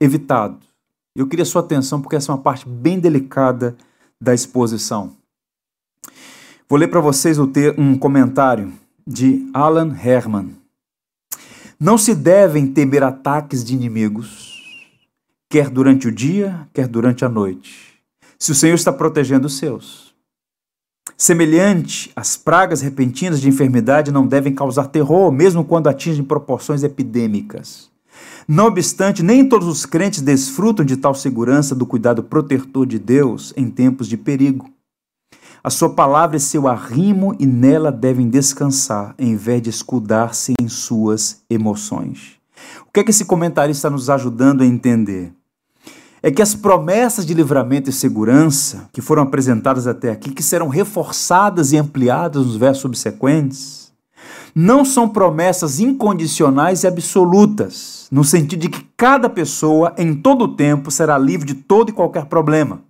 [0.00, 0.58] evitado.
[1.14, 3.76] Eu queria sua atenção porque essa é uma parte bem delicada
[4.18, 5.12] da exposição.
[6.66, 8.72] Vou ler para vocês um comentário
[9.06, 10.61] de Alan Herman.
[11.82, 14.62] Não se devem temer ataques de inimigos,
[15.50, 17.98] quer durante o dia, quer durante a noite,
[18.38, 20.14] se o Senhor está protegendo os seus.
[21.16, 27.90] Semelhante, as pragas repentinas de enfermidade não devem causar terror, mesmo quando atingem proporções epidêmicas.
[28.46, 33.52] Não obstante, nem todos os crentes desfrutam de tal segurança do cuidado protetor de Deus
[33.56, 34.70] em tempos de perigo.
[35.64, 40.68] A sua palavra é seu arrimo e nela devem descansar, em vez de escudar-se em
[40.68, 42.32] suas emoções.
[42.80, 45.32] O que é que esse comentário está nos ajudando a entender?
[46.20, 50.66] É que as promessas de livramento e segurança que foram apresentadas até aqui, que serão
[50.66, 53.92] reforçadas e ampliadas nos versos subsequentes,
[54.54, 60.56] não são promessas incondicionais e absolutas, no sentido de que cada pessoa, em todo o
[60.56, 62.82] tempo, será livre de todo e qualquer problema.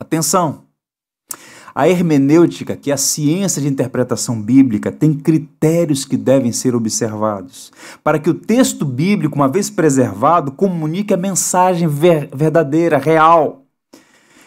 [0.00, 0.67] Atenção!
[1.78, 7.70] A hermenêutica, que é a ciência de interpretação bíblica, tem critérios que devem ser observados
[8.02, 13.62] para que o texto bíblico, uma vez preservado, comunique a mensagem ver verdadeira, real.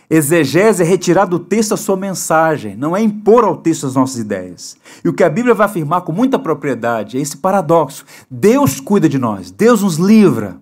[0.09, 4.17] Exegese é retirar do texto a sua mensagem, não é impor ao texto as nossas
[4.17, 4.75] ideias.
[5.01, 9.07] E o que a Bíblia vai afirmar com muita propriedade é esse paradoxo: Deus cuida
[9.07, 10.59] de nós, Deus nos livra.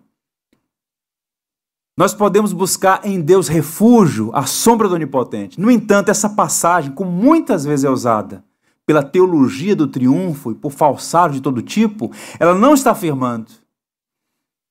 [1.99, 5.59] Nós podemos buscar em Deus refúgio, à sombra do Onipotente.
[5.59, 8.41] No entanto, essa passagem, como muitas vezes é usada
[8.85, 12.09] pela teologia do triunfo e por falsário de todo tipo,
[12.39, 13.51] ela não está afirmando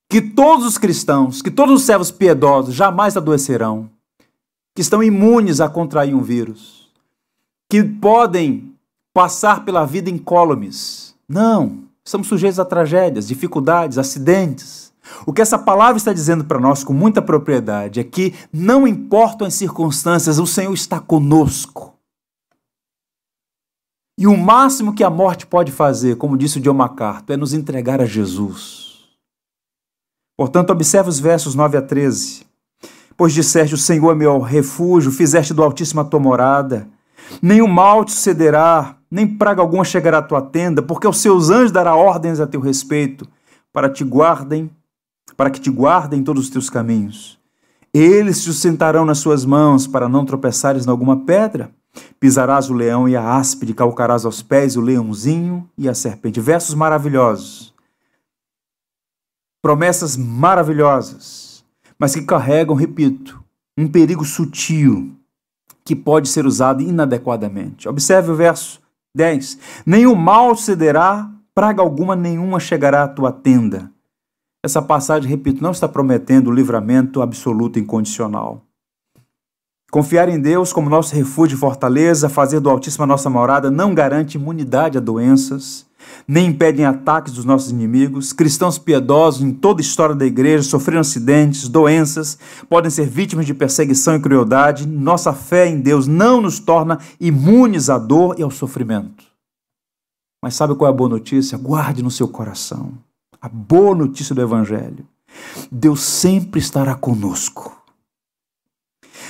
[0.09, 3.91] que todos os cristãos, que todos os servos piedosos jamais adoecerão
[4.75, 6.91] que estão imunes a contrair um vírus,
[7.69, 8.73] que podem
[9.13, 11.15] passar pela vida incólumes.
[11.29, 14.88] Não, estamos sujeitos a tragédias, dificuldades, acidentes.
[15.27, 19.47] O que essa palavra está dizendo para nós com muita propriedade é que não importam
[19.47, 21.95] as circunstâncias, o Senhor está conosco.
[24.19, 27.55] E o máximo que a morte pode fazer, como disse o John MacArthur, é nos
[27.55, 28.89] entregar a Jesus.
[30.37, 32.45] Portanto, observe os versos 9 a 13.
[33.17, 36.89] Pois disseste: O Senhor é meu refúgio, fizeste do Altíssimo a tua morada.
[37.43, 41.73] O mal te sucederá, nem praga alguma chegará à tua tenda, porque aos seus anjos
[41.73, 43.27] dará ordens a teu respeito,
[43.73, 44.71] para te guardem,
[45.39, 47.39] para que te guardem todos os teus caminhos.
[47.95, 51.71] Eles te sustentarão nas suas mãos, para não tropeçares em alguma pedra.
[52.21, 56.41] Pisarás o leão e a áspide, calcarás aos pés o leãozinho e a serpente.
[56.41, 57.73] Versos maravilhosos.
[59.63, 61.49] Promessas maravilhosas
[61.99, 63.43] mas que carregam, repito,
[63.77, 65.17] um perigo sutil
[65.85, 67.89] que pode ser usado inadequadamente.
[67.89, 68.81] Observe o verso
[69.15, 73.91] 10: Nenhum mal cederá, praga alguma nenhuma chegará à tua tenda.
[74.65, 78.65] Essa passagem, repito, não está prometendo livramento absoluto e incondicional.
[79.91, 83.95] Confiar em Deus como nosso refúgio e fortaleza, fazer do Altíssimo a nossa morada, não
[83.95, 85.87] garante imunidade a doenças,
[86.27, 88.33] nem impedem ataques dos nossos inimigos.
[88.33, 92.37] Cristãos piedosos em toda a história da igreja sofreram acidentes, doenças,
[92.69, 94.87] podem ser vítimas de perseguição e crueldade.
[94.87, 99.25] Nossa fé em Deus não nos torna imunes à dor e ao sofrimento.
[100.43, 101.57] Mas sabe qual é a boa notícia?
[101.57, 103.08] Guarde no seu coração
[103.41, 105.07] a boa notícia do Evangelho.
[105.71, 107.79] Deus sempre estará conosco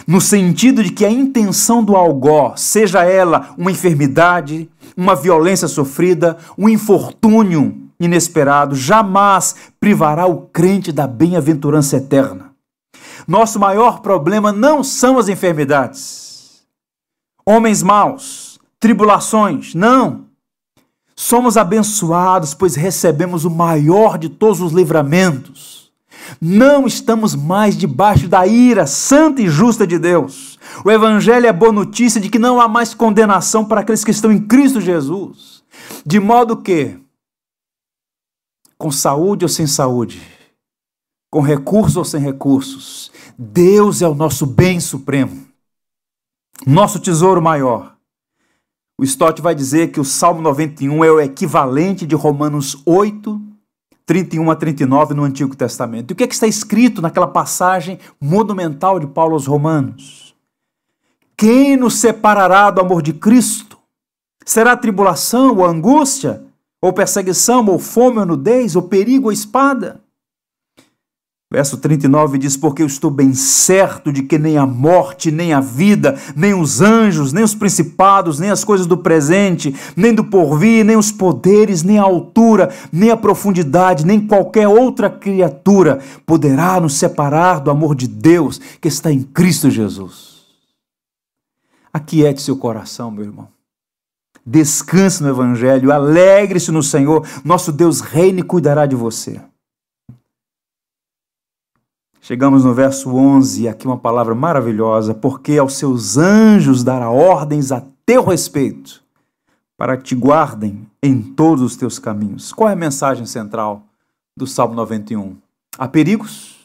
[0.06, 6.38] no sentido de que a intenção do algó, seja ela uma enfermidade, uma violência sofrida,
[6.56, 12.52] um infortúnio inesperado, jamais privará o crente da bem-aventurança eterna.
[13.26, 16.62] Nosso maior problema não são as enfermidades,
[17.44, 20.27] homens maus, tribulações, não.
[21.20, 25.78] Somos abençoados, pois recebemos o maior de todos os livramentos
[26.40, 30.59] não estamos mais debaixo da ira santa e justa de Deus.
[30.85, 34.31] O Evangelho é boa notícia de que não há mais condenação para aqueles que estão
[34.31, 35.62] em Cristo Jesus.
[36.04, 36.98] De modo que,
[38.76, 40.20] com saúde ou sem saúde,
[41.31, 45.46] com recursos ou sem recursos, Deus é o nosso bem supremo,
[46.66, 47.97] nosso tesouro maior.
[49.00, 53.40] O Stott vai dizer que o Salmo 91 é o equivalente de Romanos 8,
[54.04, 56.11] 31 a 39 no Antigo Testamento.
[56.11, 60.34] E o que, é que está escrito naquela passagem monumental de Paulo aos Romanos?
[61.37, 63.78] Quem nos separará do amor de Cristo?
[64.44, 66.42] Será tribulação ou angústia,
[66.82, 70.00] ou perseguição, ou fome ou nudez, ou perigo ou espada?
[71.50, 75.61] Verso 39 diz: Porque eu estou bem certo de que nem a morte, nem a
[75.61, 80.84] vida, nem os anjos, nem os principados, nem as coisas do presente, nem do porvir,
[80.84, 86.98] nem os poderes, nem a altura, nem a profundidade, nem qualquer outra criatura poderá nos
[86.98, 90.38] separar do amor de Deus que está em Cristo Jesus.
[91.90, 93.48] Aquiete seu coração, meu irmão.
[94.44, 97.26] Descanse no Evangelho, alegre-se no Senhor.
[97.42, 99.40] Nosso Deus reina e cuidará de você.
[102.28, 107.82] Chegamos no verso 11, aqui uma palavra maravilhosa, porque aos seus anjos dará ordens a
[108.04, 109.02] teu respeito,
[109.78, 112.52] para que te guardem em todos os teus caminhos.
[112.52, 113.82] Qual é a mensagem central
[114.36, 115.38] do Salmo 91?
[115.78, 116.56] Há perigos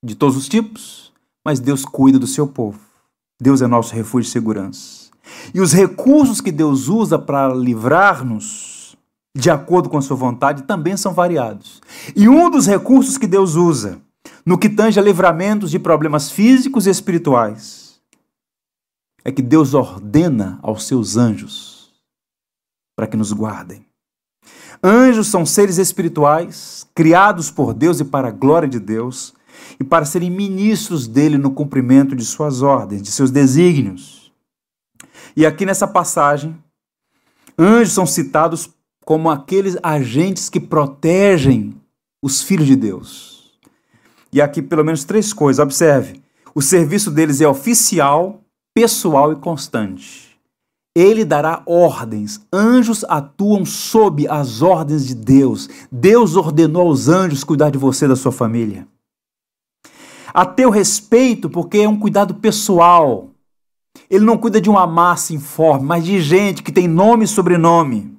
[0.00, 1.12] de todos os tipos,
[1.44, 2.78] mas Deus cuida do seu povo.
[3.42, 5.10] Deus é nosso refúgio e segurança.
[5.52, 8.96] E os recursos que Deus usa para livrar-nos
[9.36, 11.80] de acordo com a sua vontade também são variados.
[12.14, 14.00] E um dos recursos que Deus usa
[14.48, 18.00] no que tange a livramentos de problemas físicos e espirituais,
[19.22, 21.92] é que Deus ordena aos seus anjos
[22.96, 23.84] para que nos guardem.
[24.82, 29.34] Anjos são seres espirituais, criados por Deus e para a glória de Deus,
[29.78, 34.32] e para serem ministros dele no cumprimento de suas ordens, de seus desígnios.
[35.36, 36.56] E aqui nessa passagem,
[37.58, 38.70] anjos são citados
[39.04, 41.78] como aqueles agentes que protegem
[42.22, 43.37] os filhos de Deus.
[44.32, 45.62] E aqui pelo menos três coisas.
[45.62, 46.22] Observe:
[46.54, 48.40] o serviço deles é oficial,
[48.74, 50.28] pessoal e constante.
[50.94, 52.40] Ele dará ordens.
[52.52, 55.68] Anjos atuam sob as ordens de Deus.
[55.92, 58.86] Deus ordenou aos anjos cuidar de você e da sua família.
[60.34, 63.30] A teu respeito, porque é um cuidado pessoal.
[64.10, 68.16] Ele não cuida de uma massa informe, mas de gente que tem nome e sobrenome.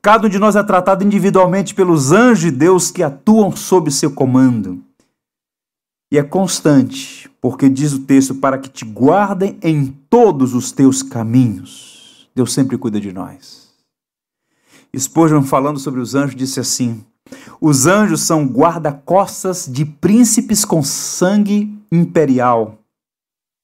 [0.00, 4.10] Cada um de nós é tratado individualmente pelos anjos de Deus que atuam sob seu
[4.10, 4.82] comando.
[6.12, 11.02] E é constante, porque diz o texto, para que te guardem em todos os teus
[11.02, 12.28] caminhos.
[12.34, 13.70] Deus sempre cuida de nós.
[14.94, 17.02] Spurgeon, falando sobre os anjos, disse assim:
[17.58, 22.76] Os anjos são guarda-costas de príncipes com sangue imperial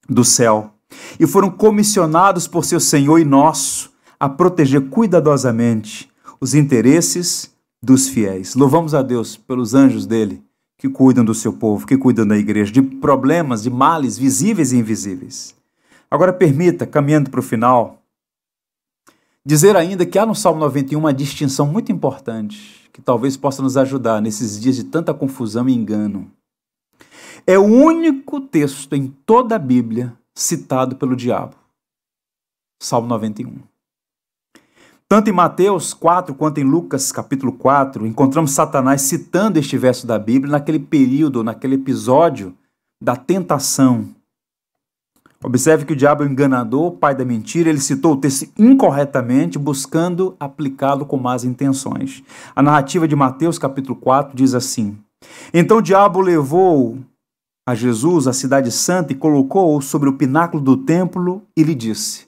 [0.08, 0.72] do céu
[1.20, 6.08] e foram comissionados por seu Senhor e nosso a proteger cuidadosamente
[6.40, 8.54] os interesses dos fiéis.
[8.54, 10.47] Louvamos a Deus pelos anjos dele
[10.78, 14.78] que cuidam do seu povo, que cuidam da igreja, de problemas, de males visíveis e
[14.78, 15.54] invisíveis.
[16.08, 18.00] Agora permita, caminhando para o final,
[19.44, 23.76] dizer ainda que há no Salmo 91 uma distinção muito importante, que talvez possa nos
[23.76, 26.30] ajudar nesses dias de tanta confusão e engano.
[27.44, 31.56] É o único texto em toda a Bíblia citado pelo diabo.
[32.80, 33.58] Salmo 91.
[35.10, 40.18] Tanto em Mateus 4 quanto em Lucas capítulo 4, encontramos Satanás citando este verso da
[40.18, 42.54] Bíblia naquele período, naquele episódio
[43.02, 44.06] da tentação.
[45.42, 50.36] Observe que o diabo é enganador, pai da mentira, ele citou o texto incorretamente, buscando
[50.38, 52.22] aplicá-lo com más intenções.
[52.54, 54.98] A narrativa de Mateus capítulo 4 diz assim:
[55.54, 56.98] Então o diabo levou
[57.66, 62.27] a Jesus a cidade santa e colocou-o sobre o pináculo do templo e lhe disse: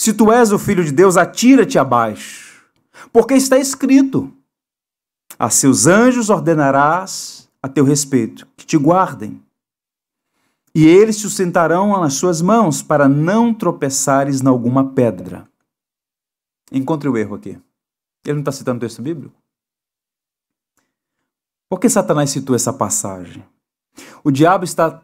[0.00, 2.64] Se tu és o filho de Deus, atira-te abaixo,
[3.12, 4.34] porque está escrito:
[5.38, 9.44] A seus anjos ordenarás a teu respeito que te guardem,
[10.74, 15.46] e eles te sustentarão nas suas mãos para não tropeçares em alguma pedra.
[16.72, 17.60] Encontre o erro aqui.
[18.24, 19.34] Ele não está citando o texto bíblico?
[21.68, 23.44] Por que Satanás citou essa passagem?
[24.24, 25.02] O diabo está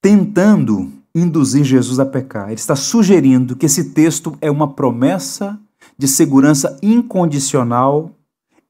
[0.00, 2.46] tentando induzir Jesus a pecar.
[2.46, 5.58] Ele está sugerindo que esse texto é uma promessa
[5.96, 8.10] de segurança incondicional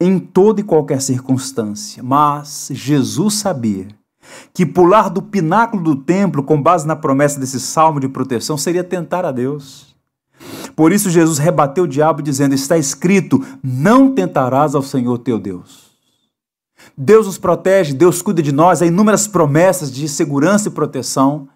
[0.00, 2.02] em toda e qualquer circunstância.
[2.02, 3.88] Mas Jesus sabia
[4.54, 8.84] que pular do pináculo do templo com base na promessa desse salmo de proteção seria
[8.84, 9.94] tentar a Deus.
[10.74, 15.90] Por isso Jesus rebateu o diabo dizendo: Está escrito: Não tentarás ao Senhor teu Deus.
[16.96, 21.48] Deus nos protege, Deus cuida de nós, há inúmeras promessas de segurança e proteção,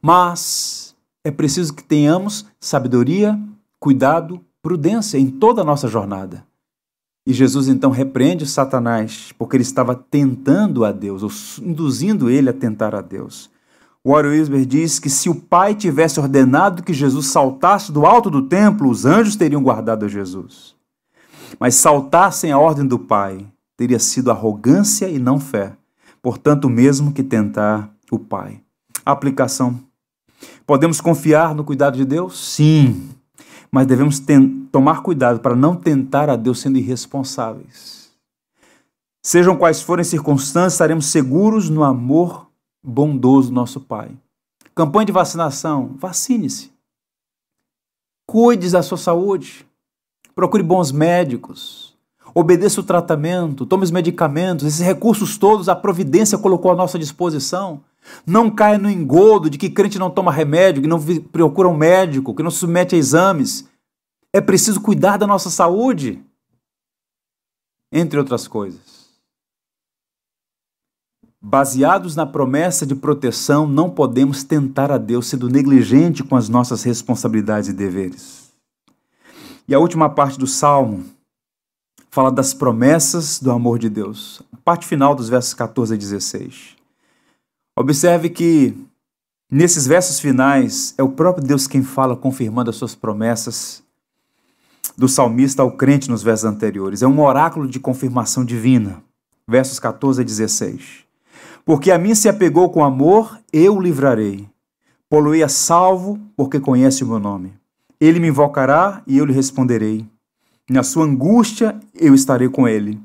[0.00, 0.94] mas
[1.24, 3.38] é preciso que tenhamos sabedoria,
[3.78, 6.46] cuidado, prudência em toda a nossa jornada.
[7.26, 11.30] E Jesus então repreende Satanás, porque ele estava tentando a Deus, ou
[11.64, 13.50] induzindo ele a tentar a Deus.
[14.04, 18.42] Warren Wisber diz que se o Pai tivesse ordenado que Jesus saltasse do alto do
[18.42, 20.74] templo, os anjos teriam guardado a Jesus.
[21.58, 23.46] Mas saltassem a ordem do Pai,
[23.76, 25.76] teria sido arrogância e não fé.
[26.22, 28.60] Portanto, o mesmo que tentar o Pai.
[29.04, 29.78] Aplicação.
[30.66, 32.38] Podemos confiar no cuidado de Deus?
[32.38, 33.10] Sim.
[33.70, 34.20] Mas devemos
[34.72, 38.10] tomar cuidado para não tentar a Deus sendo irresponsáveis.
[39.22, 42.48] Sejam quais forem as circunstâncias, estaremos seguros no amor
[42.82, 44.10] bondoso do nosso Pai.
[44.74, 46.72] Campanha de vacinação, vacine-se.
[48.26, 49.66] Cuide da sua saúde.
[50.34, 51.89] Procure bons médicos
[52.34, 57.82] obedeça o tratamento, tome os medicamentos, esses recursos todos a providência colocou à nossa disposição.
[58.26, 61.00] Não caia no engodo de que crente não toma remédio, que não
[61.32, 63.68] procura um médico, que não se submete a exames.
[64.32, 66.22] É preciso cuidar da nossa saúde,
[67.92, 69.00] entre outras coisas.
[71.42, 76.82] Baseados na promessa de proteção, não podemos tentar a Deus sendo negligente com as nossas
[76.82, 78.50] responsabilidades e deveres.
[79.66, 81.04] E a última parte do salmo
[82.10, 84.42] fala das promessas do amor de Deus.
[84.64, 86.76] Parte final dos versos 14 a 16.
[87.76, 88.76] Observe que
[89.50, 93.82] nesses versos finais é o próprio Deus quem fala, confirmando as suas promessas
[94.98, 97.00] do salmista ao crente nos versos anteriores.
[97.00, 99.02] É um oráculo de confirmação divina.
[99.46, 101.04] Versos 14 a 16.
[101.64, 104.48] Porque a mim se apegou com amor, eu o livrarei.
[105.08, 107.52] Poluei a salvo, porque conhece o meu nome.
[108.00, 110.06] Ele me invocará e eu lhe responderei.
[110.70, 112.96] Na sua angústia eu estarei com ele.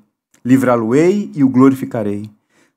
[0.46, 2.30] Livrá-lo-ei e o glorificarei.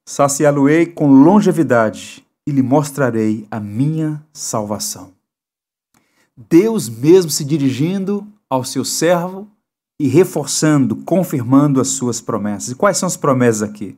[0.03, 5.13] Saciá-lo-ei com longevidade e lhe mostrarei a minha salvação.
[6.35, 9.47] Deus mesmo se dirigindo ao seu servo
[10.01, 12.71] e reforçando, confirmando as suas promessas.
[12.71, 13.95] E quais são as promessas aqui?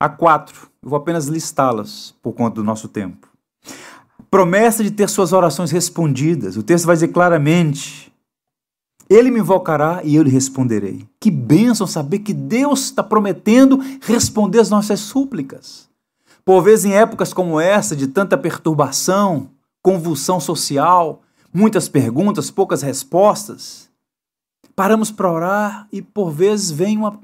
[0.00, 3.28] Há quatro, eu vou apenas listá-las por conta do nosso tempo.
[4.28, 6.56] Promessa de ter suas orações respondidas.
[6.56, 8.12] O texto vai dizer claramente:
[9.08, 11.06] Ele me invocará e eu lhe responderei.
[11.20, 15.88] Que bênção saber que Deus está prometendo responder as nossas súplicas.
[16.44, 19.50] Por vezes, em épocas como essa, de tanta perturbação,
[19.82, 23.88] convulsão social, muitas perguntas, poucas respostas,
[24.74, 27.18] paramos para orar e por vezes vem uma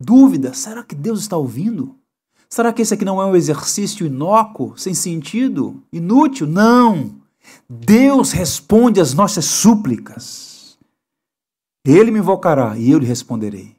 [0.00, 1.96] dúvida: será que Deus está ouvindo?
[2.48, 6.46] Será que esse aqui não é um exercício inócuo, sem sentido, inútil?
[6.46, 7.14] Não!
[7.68, 10.55] Deus responde às nossas súplicas.
[11.86, 13.76] Ele me invocará e eu lhe responderei.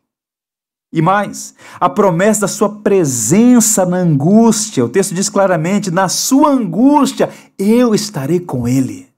[0.91, 4.85] E mais, a promessa da sua presença na angústia.
[4.85, 9.09] O texto diz claramente: na sua angústia eu estarei com ele.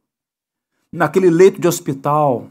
[0.92, 2.48] Naquele leito de hospital,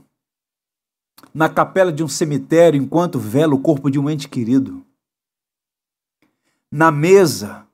[1.35, 4.85] na capela de um cemitério enquanto vela o corpo de um ente querido,
[6.71, 7.67] na mesa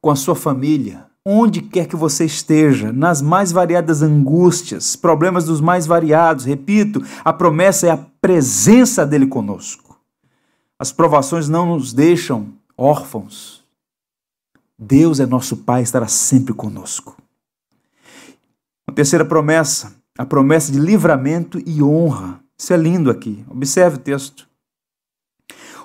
[0.00, 5.60] com a sua família, onde quer que você esteja, nas mais variadas angústias, problemas dos
[5.60, 9.98] mais variados, repito, a promessa é a presença dele conosco.
[10.78, 13.62] As provações não nos deixam órfãos.
[14.78, 17.16] Deus é nosso Pai, estará sempre conosco.
[18.88, 22.40] A terceira promessa, a promessa de livramento e honra.
[22.58, 23.44] Isso é lindo aqui.
[23.48, 24.48] Observe o texto.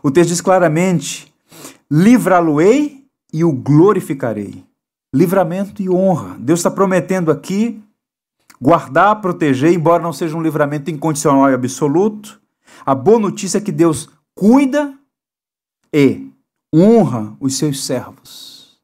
[0.01, 1.33] O texto diz claramente:
[1.89, 4.64] livrá-lo-ei e o glorificarei.
[5.15, 6.35] Livramento e honra.
[6.37, 7.81] Deus está prometendo aqui
[8.61, 12.41] guardar, proteger, embora não seja um livramento incondicional e absoluto.
[12.85, 14.93] A boa notícia é que Deus cuida
[15.93, 16.29] e
[16.75, 18.77] honra os seus servos.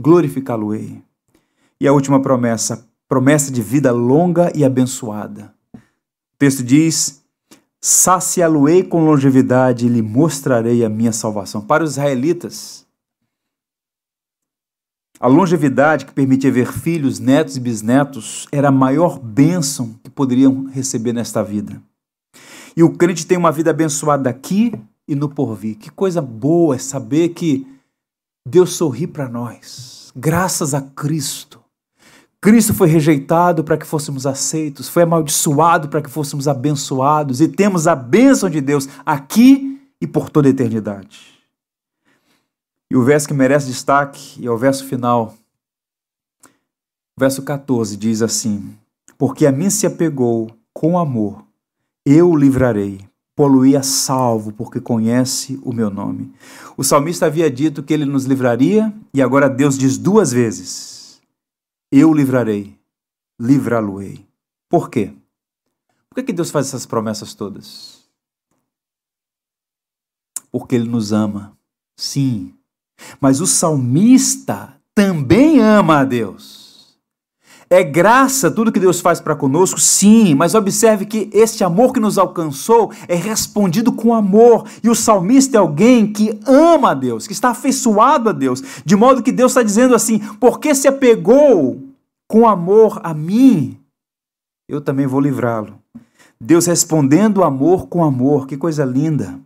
[0.00, 1.02] Glorificá-lo-ei.
[1.78, 5.54] E a última promessa, promessa de vida longa e abençoada.
[5.74, 7.22] O texto diz:
[7.78, 11.60] Saciá-lo-ei com longevidade e lhe mostrarei a minha salvação.
[11.60, 12.83] Para os israelitas,
[15.20, 20.66] a longevidade que permitia ver filhos, netos e bisnetos era a maior bênção que poderiam
[20.66, 21.80] receber nesta vida.
[22.76, 24.72] E o crente tem uma vida abençoada aqui
[25.06, 25.76] e no porvir.
[25.76, 27.66] Que coisa boa é saber que
[28.46, 31.60] Deus sorri para nós, graças a Cristo.
[32.40, 37.86] Cristo foi rejeitado para que fôssemos aceitos, foi amaldiçoado para que fôssemos abençoados e temos
[37.86, 41.33] a bênção de Deus aqui e por toda a eternidade.
[42.94, 45.34] E o verso que merece destaque é o verso final.
[47.16, 48.78] O verso 14 diz assim:
[49.18, 51.44] Porque a mim se apegou com amor,
[52.06, 56.32] eu o livrarei, poluí a salvo, porque conhece o meu nome.
[56.76, 61.20] O salmista havia dito que ele nos livraria, e agora Deus diz duas vezes:
[61.90, 62.78] eu livrarei,
[63.40, 64.24] livrá-lo-ei.
[64.68, 65.12] Por quê?
[66.08, 68.08] Por que, que Deus faz essas promessas todas?
[70.52, 71.58] Porque Ele nos ama,
[71.96, 72.54] sim.
[73.20, 76.64] Mas o salmista também ama a Deus.
[77.70, 81.98] É graça tudo que Deus faz para conosco, sim, mas observe que este amor que
[81.98, 84.66] nos alcançou é respondido com amor.
[84.82, 88.94] E o salmista é alguém que ama a Deus, que está afeiçoado a Deus, de
[88.94, 91.82] modo que Deus está dizendo assim: porque se apegou
[92.28, 93.78] com amor a mim,
[94.68, 95.78] eu também vou livrá-lo.
[96.40, 99.40] Deus respondendo amor com amor, que coisa linda.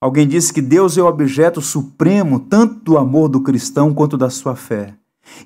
[0.00, 4.30] Alguém disse que Deus é o objeto supremo tanto do amor do cristão quanto da
[4.30, 4.94] sua fé.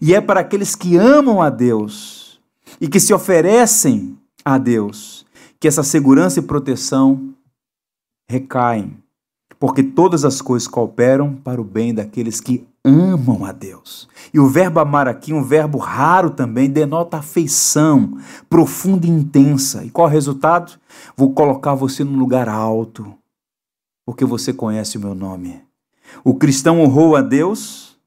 [0.00, 2.40] E é para aqueles que amam a Deus
[2.80, 5.24] e que se oferecem a Deus
[5.58, 7.32] que essa segurança e proteção
[8.28, 8.96] recaem,
[9.58, 14.08] porque todas as coisas cooperam para o bem daqueles que amam a Deus.
[14.34, 18.18] E o verbo amar aqui, um verbo raro também, denota afeição
[18.50, 19.84] profunda e intensa.
[19.84, 20.72] E qual é o resultado?
[21.16, 23.14] Vou colocar você num lugar alto,
[24.12, 25.64] porque você conhece o meu nome.
[26.22, 27.98] O cristão honrou a Deus,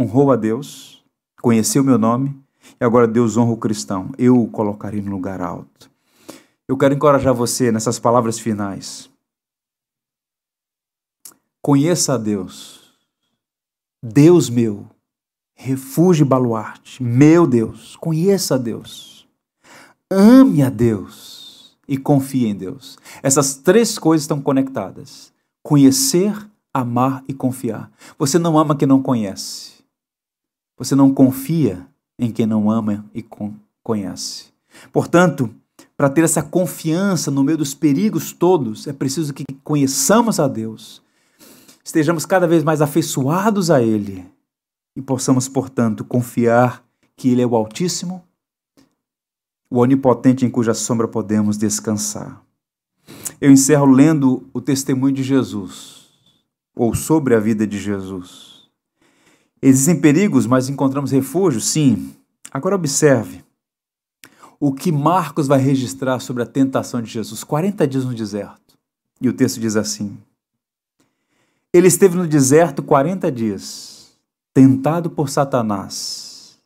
[0.00, 1.04] honrou a Deus,
[1.40, 2.36] conheceu o meu nome,
[2.80, 4.10] e agora Deus honra o cristão.
[4.18, 5.88] Eu o colocarei num lugar alto.
[6.66, 9.08] Eu quero encorajar você nessas palavras finais.
[11.62, 12.82] Conheça a Deus
[14.02, 14.84] Deus meu,
[15.54, 19.28] refúgio e baluarte, meu Deus, conheça a Deus,
[20.10, 21.42] ame a Deus
[21.86, 22.98] e confie em Deus.
[23.22, 25.31] Essas três coisas estão conectadas:
[25.62, 26.34] conhecer,
[26.72, 27.90] amar e confiar.
[28.18, 29.72] Você não ama quem não conhece.
[30.76, 31.86] Você não confia
[32.18, 33.24] em quem não ama e
[33.82, 34.46] conhece.
[34.92, 35.50] Portanto,
[35.96, 41.02] para ter essa confiança no meio dos perigos todos, é preciso que conheçamos a Deus
[41.84, 44.24] estejamos cada vez mais afeiçoados a Ele
[44.96, 46.84] e possamos, portanto, confiar
[47.16, 48.22] que Ele é o Altíssimo,
[49.70, 52.41] o onipotente em cuja sombra podemos descansar.
[53.42, 56.06] Eu encerro lendo o testemunho de Jesus,
[56.76, 58.68] ou sobre a vida de Jesus.
[59.60, 61.60] Existem perigos, mas encontramos refúgio?
[61.60, 62.14] Sim.
[62.52, 63.44] Agora observe
[64.60, 67.42] o que Marcos vai registrar sobre a tentação de Jesus.
[67.42, 68.78] 40 dias no deserto.
[69.20, 70.16] E o texto diz assim:
[71.72, 74.12] Ele esteve no deserto 40 dias,
[74.54, 76.60] tentado por Satanás.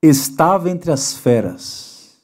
[0.00, 2.16] Estava entre as feras,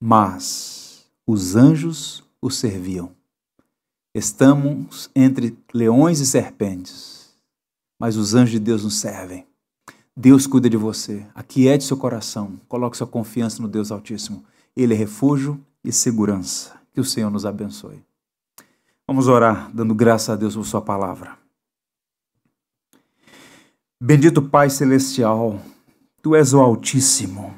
[0.00, 3.20] mas os anjos o serviam.
[4.14, 7.34] Estamos entre leões e serpentes,
[7.98, 9.46] mas os anjos de Deus nos servem.
[10.14, 11.26] Deus cuida de você.
[11.34, 12.60] Aquiete seu coração.
[12.68, 14.44] Coloque sua confiança no Deus Altíssimo.
[14.76, 16.78] Ele é refúgio e segurança.
[16.92, 18.04] Que o Senhor nos abençoe.
[19.06, 21.38] Vamos orar, dando graças a Deus por Sua palavra.
[24.00, 25.60] Bendito Pai Celestial,
[26.20, 27.54] Tu és o Altíssimo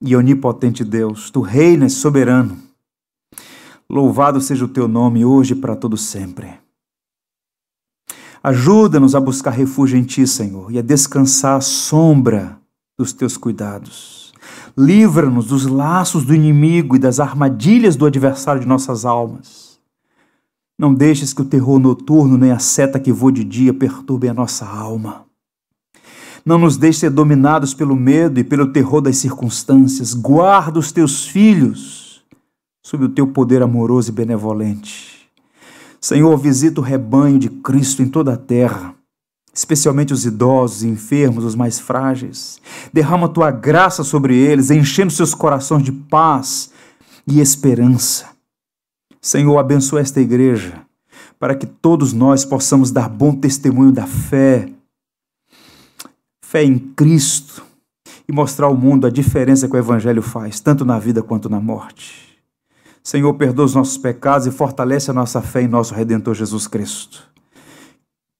[0.00, 2.67] e onipotente Deus, Tu reinas soberano.
[3.90, 6.60] Louvado seja o Teu nome hoje e para todo sempre.
[8.42, 12.60] Ajuda-nos a buscar refúgio em Ti, Senhor, e a descansar à sombra
[12.98, 14.34] dos Teus cuidados.
[14.76, 19.80] Livra-nos dos laços do inimigo e das armadilhas do adversário de nossas almas.
[20.78, 24.34] Não deixes que o terror noturno nem a seta que voa de dia perturbem a
[24.34, 25.24] nossa alma.
[26.44, 30.12] Não nos deixes ser dominados pelo medo e pelo terror das circunstâncias.
[30.12, 32.07] Guarda os teus filhos
[32.88, 35.28] sob o teu poder amoroso e benevolente.
[36.00, 38.94] Senhor, visita o rebanho de Cristo em toda a terra,
[39.52, 42.58] especialmente os idosos, enfermos, os mais frágeis.
[42.90, 46.72] Derrama tua graça sobre eles, enchendo seus corações de paz
[47.26, 48.30] e esperança.
[49.20, 50.80] Senhor, abençoa esta igreja,
[51.38, 54.66] para que todos nós possamos dar bom testemunho da fé,
[56.42, 57.62] fé em Cristo,
[58.26, 61.60] e mostrar ao mundo a diferença que o Evangelho faz, tanto na vida quanto na
[61.60, 62.27] morte.
[63.02, 67.28] Senhor, perdoa os nossos pecados e fortalece a nossa fé em nosso Redentor Jesus Cristo.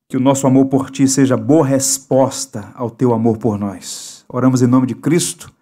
[0.09, 4.24] Que o nosso amor por Ti seja boa resposta ao Teu amor por nós.
[4.28, 5.52] Oramos em nome de Cristo,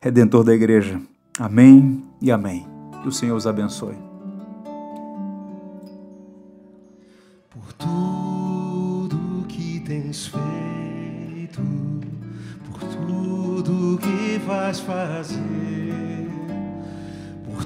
[0.00, 1.00] Redentor da Igreja.
[1.38, 2.66] Amém e amém.
[3.02, 3.96] Que o Senhor os abençoe.
[7.50, 11.60] Por tudo que tens feito,
[12.70, 15.59] por tudo que vais fazer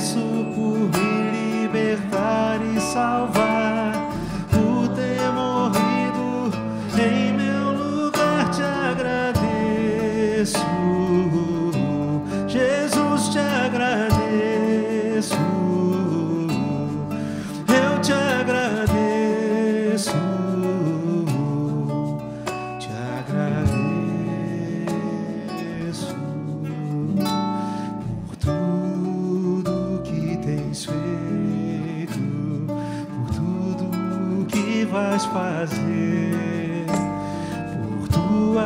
[0.00, 0.40] fazer